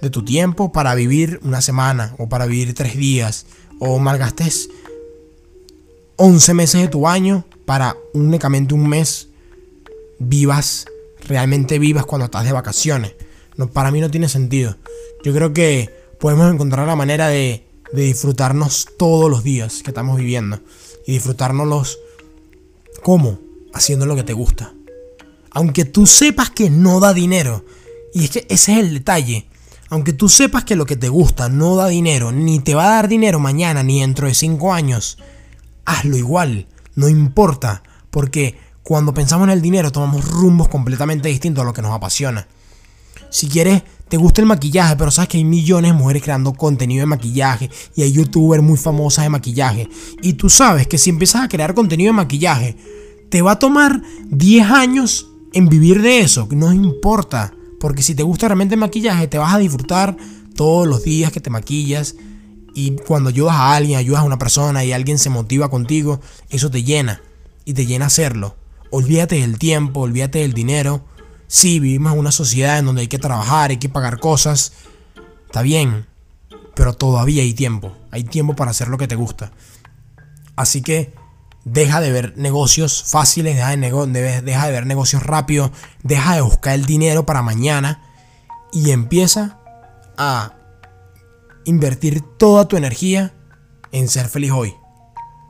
de 0.00 0.10
tu 0.10 0.24
tiempo 0.24 0.70
para 0.70 0.94
vivir 0.94 1.40
una 1.42 1.60
semana 1.60 2.14
o 2.18 2.28
para 2.28 2.46
vivir 2.46 2.74
tres 2.74 2.96
días, 2.96 3.46
o 3.80 3.98
malgastes 3.98 4.68
11 6.16 6.54
meses 6.54 6.80
de 6.82 6.88
tu 6.88 7.08
año 7.08 7.44
para 7.66 7.96
únicamente 8.14 8.72
un 8.72 8.88
mes 8.88 9.28
vivas 10.18 10.86
realmente 11.28 11.78
vivas 11.78 12.06
cuando 12.06 12.24
estás 12.24 12.44
de 12.44 12.52
vacaciones. 12.52 13.14
No, 13.56 13.68
para 13.68 13.90
mí 13.90 14.00
no 14.00 14.10
tiene 14.10 14.28
sentido. 14.28 14.76
Yo 15.24 15.34
creo 15.34 15.52
que 15.52 15.90
podemos 16.18 16.52
encontrar 16.52 16.86
la 16.86 16.96
manera 16.96 17.28
de, 17.28 17.66
de 17.92 18.02
disfrutarnos 18.02 18.86
todos 18.96 19.30
los 19.30 19.42
días 19.44 19.82
que 19.82 19.90
estamos 19.90 20.16
viviendo. 20.16 20.60
Y 21.06 21.12
disfrutárnoslos 21.12 21.98
¿Cómo? 23.06 23.38
Haciendo 23.72 24.04
lo 24.04 24.16
que 24.16 24.24
te 24.24 24.32
gusta. 24.32 24.74
Aunque 25.52 25.84
tú 25.84 26.06
sepas 26.06 26.50
que 26.50 26.70
no 26.70 26.98
da 26.98 27.14
dinero. 27.14 27.64
Y 28.12 28.24
es 28.24 28.30
que 28.30 28.46
ese 28.48 28.72
es 28.72 28.78
el 28.78 28.94
detalle. 28.94 29.46
Aunque 29.90 30.12
tú 30.12 30.28
sepas 30.28 30.64
que 30.64 30.74
lo 30.74 30.86
que 30.86 30.96
te 30.96 31.08
gusta 31.08 31.48
no 31.48 31.76
da 31.76 31.86
dinero, 31.86 32.32
ni 32.32 32.58
te 32.58 32.74
va 32.74 32.86
a 32.86 32.96
dar 32.96 33.08
dinero 33.08 33.38
mañana 33.38 33.84
ni 33.84 34.00
dentro 34.00 34.26
de 34.26 34.34
5 34.34 34.72
años, 34.72 35.18
hazlo 35.84 36.16
igual. 36.16 36.66
No 36.96 37.08
importa. 37.08 37.82
Porque 38.10 38.58
cuando 38.82 39.14
pensamos 39.14 39.46
en 39.46 39.52
el 39.52 39.62
dinero 39.62 39.92
tomamos 39.92 40.28
rumbos 40.28 40.68
completamente 40.68 41.28
distintos 41.28 41.62
a 41.62 41.64
lo 41.64 41.72
que 41.72 41.82
nos 41.82 41.92
apasiona. 41.92 42.48
Si 43.30 43.48
quieres, 43.48 43.82
te 44.08 44.16
gusta 44.16 44.40
el 44.40 44.46
maquillaje, 44.46 44.96
pero 44.96 45.10
sabes 45.10 45.28
que 45.28 45.38
hay 45.38 45.44
millones 45.44 45.92
de 45.92 45.98
mujeres 45.98 46.22
creando 46.22 46.52
contenido 46.52 47.00
de 47.00 47.06
maquillaje 47.06 47.70
y 47.96 48.02
hay 48.02 48.12
youtubers 48.12 48.62
muy 48.62 48.76
famosas 48.76 49.24
de 49.24 49.30
maquillaje. 49.30 49.88
Y 50.22 50.34
tú 50.34 50.48
sabes 50.48 50.86
que 50.86 50.98
si 50.98 51.10
empiezas 51.10 51.42
a 51.42 51.48
crear 51.48 51.74
contenido 51.74 52.12
de 52.12 52.16
maquillaje, 52.16 52.76
te 53.28 53.42
va 53.42 53.52
a 53.52 53.58
tomar 53.58 54.00
10 54.26 54.70
años 54.70 55.26
en 55.52 55.68
vivir 55.68 56.02
de 56.02 56.20
eso. 56.20 56.48
No 56.52 56.72
importa, 56.72 57.52
porque 57.80 58.02
si 58.02 58.14
te 58.14 58.22
gusta 58.22 58.46
realmente 58.46 58.74
el 58.76 58.80
maquillaje, 58.80 59.26
te 59.26 59.38
vas 59.38 59.54
a 59.54 59.58
disfrutar 59.58 60.16
todos 60.54 60.86
los 60.86 61.02
días 61.02 61.32
que 61.32 61.40
te 61.40 61.50
maquillas. 61.50 62.14
Y 62.76 62.94
cuando 62.94 63.30
ayudas 63.30 63.54
a 63.54 63.74
alguien, 63.74 63.98
ayudas 63.98 64.20
a 64.20 64.24
una 64.24 64.36
persona 64.36 64.84
y 64.84 64.92
alguien 64.92 65.18
se 65.18 65.30
motiva 65.30 65.70
contigo, 65.70 66.20
eso 66.50 66.70
te 66.70 66.82
llena. 66.82 67.22
Y 67.64 67.72
te 67.72 67.86
llena 67.86 68.04
hacerlo. 68.04 68.54
Olvídate 68.90 69.36
del 69.40 69.58
tiempo, 69.58 70.00
olvídate 70.00 70.40
del 70.40 70.52
dinero. 70.52 71.02
Sí, 71.46 71.80
vivimos 71.80 72.12
en 72.12 72.18
una 72.18 72.32
sociedad 72.32 72.78
en 72.78 72.84
donde 72.84 73.00
hay 73.00 73.08
que 73.08 73.18
trabajar, 73.18 73.70
hay 73.70 73.78
que 73.78 73.88
pagar 73.88 74.20
cosas. 74.20 74.74
Está 75.46 75.62
bien, 75.62 76.04
pero 76.74 76.92
todavía 76.92 77.42
hay 77.42 77.54
tiempo. 77.54 77.96
Hay 78.10 78.24
tiempo 78.24 78.54
para 78.54 78.72
hacer 78.72 78.88
lo 78.88 78.98
que 78.98 79.08
te 79.08 79.16
gusta. 79.16 79.52
Así 80.54 80.82
que 80.82 81.14
deja 81.64 82.02
de 82.02 82.12
ver 82.12 82.34
negocios 82.36 83.04
fáciles, 83.04 83.56
deja 83.56 83.74
de, 83.74 84.42
deja 84.42 84.66
de 84.66 84.72
ver 84.72 84.84
negocios 84.84 85.22
rápidos, 85.22 85.70
deja 86.02 86.34
de 86.34 86.42
buscar 86.42 86.74
el 86.74 86.84
dinero 86.84 87.24
para 87.24 87.40
mañana 87.40 88.02
y 88.70 88.90
empieza 88.90 89.60
a 90.18 90.55
invertir 91.66 92.22
toda 92.22 92.66
tu 92.66 92.78
energía 92.78 93.34
en 93.92 94.08
ser 94.08 94.28
feliz 94.28 94.52
hoy, 94.52 94.74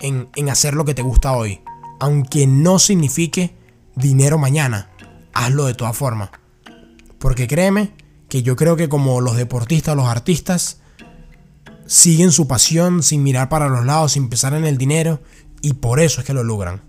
en, 0.00 0.28
en 0.34 0.50
hacer 0.50 0.74
lo 0.74 0.84
que 0.84 0.94
te 0.94 1.02
gusta 1.02 1.32
hoy 1.32 1.60
aunque 1.98 2.46
no 2.46 2.78
signifique 2.78 3.56
dinero 3.94 4.38
mañana, 4.38 4.90
hazlo 5.32 5.66
de 5.66 5.74
todas 5.74 5.96
formas. 5.96 6.30
Porque 7.18 7.46
créeme 7.46 7.94
que 8.28 8.42
yo 8.42 8.56
creo 8.56 8.76
que 8.76 8.88
como 8.88 9.20
los 9.20 9.36
deportistas, 9.36 9.96
los 9.96 10.06
artistas, 10.06 10.80
siguen 11.86 12.32
su 12.32 12.48
pasión 12.48 13.02
sin 13.02 13.22
mirar 13.22 13.48
para 13.48 13.68
los 13.68 13.84
lados, 13.84 14.12
sin 14.12 14.28
pensar 14.28 14.54
en 14.54 14.66
el 14.66 14.76
dinero, 14.76 15.20
y 15.62 15.74
por 15.74 16.00
eso 16.00 16.20
es 16.20 16.26
que 16.26 16.34
lo 16.34 16.44
logran. 16.44 16.82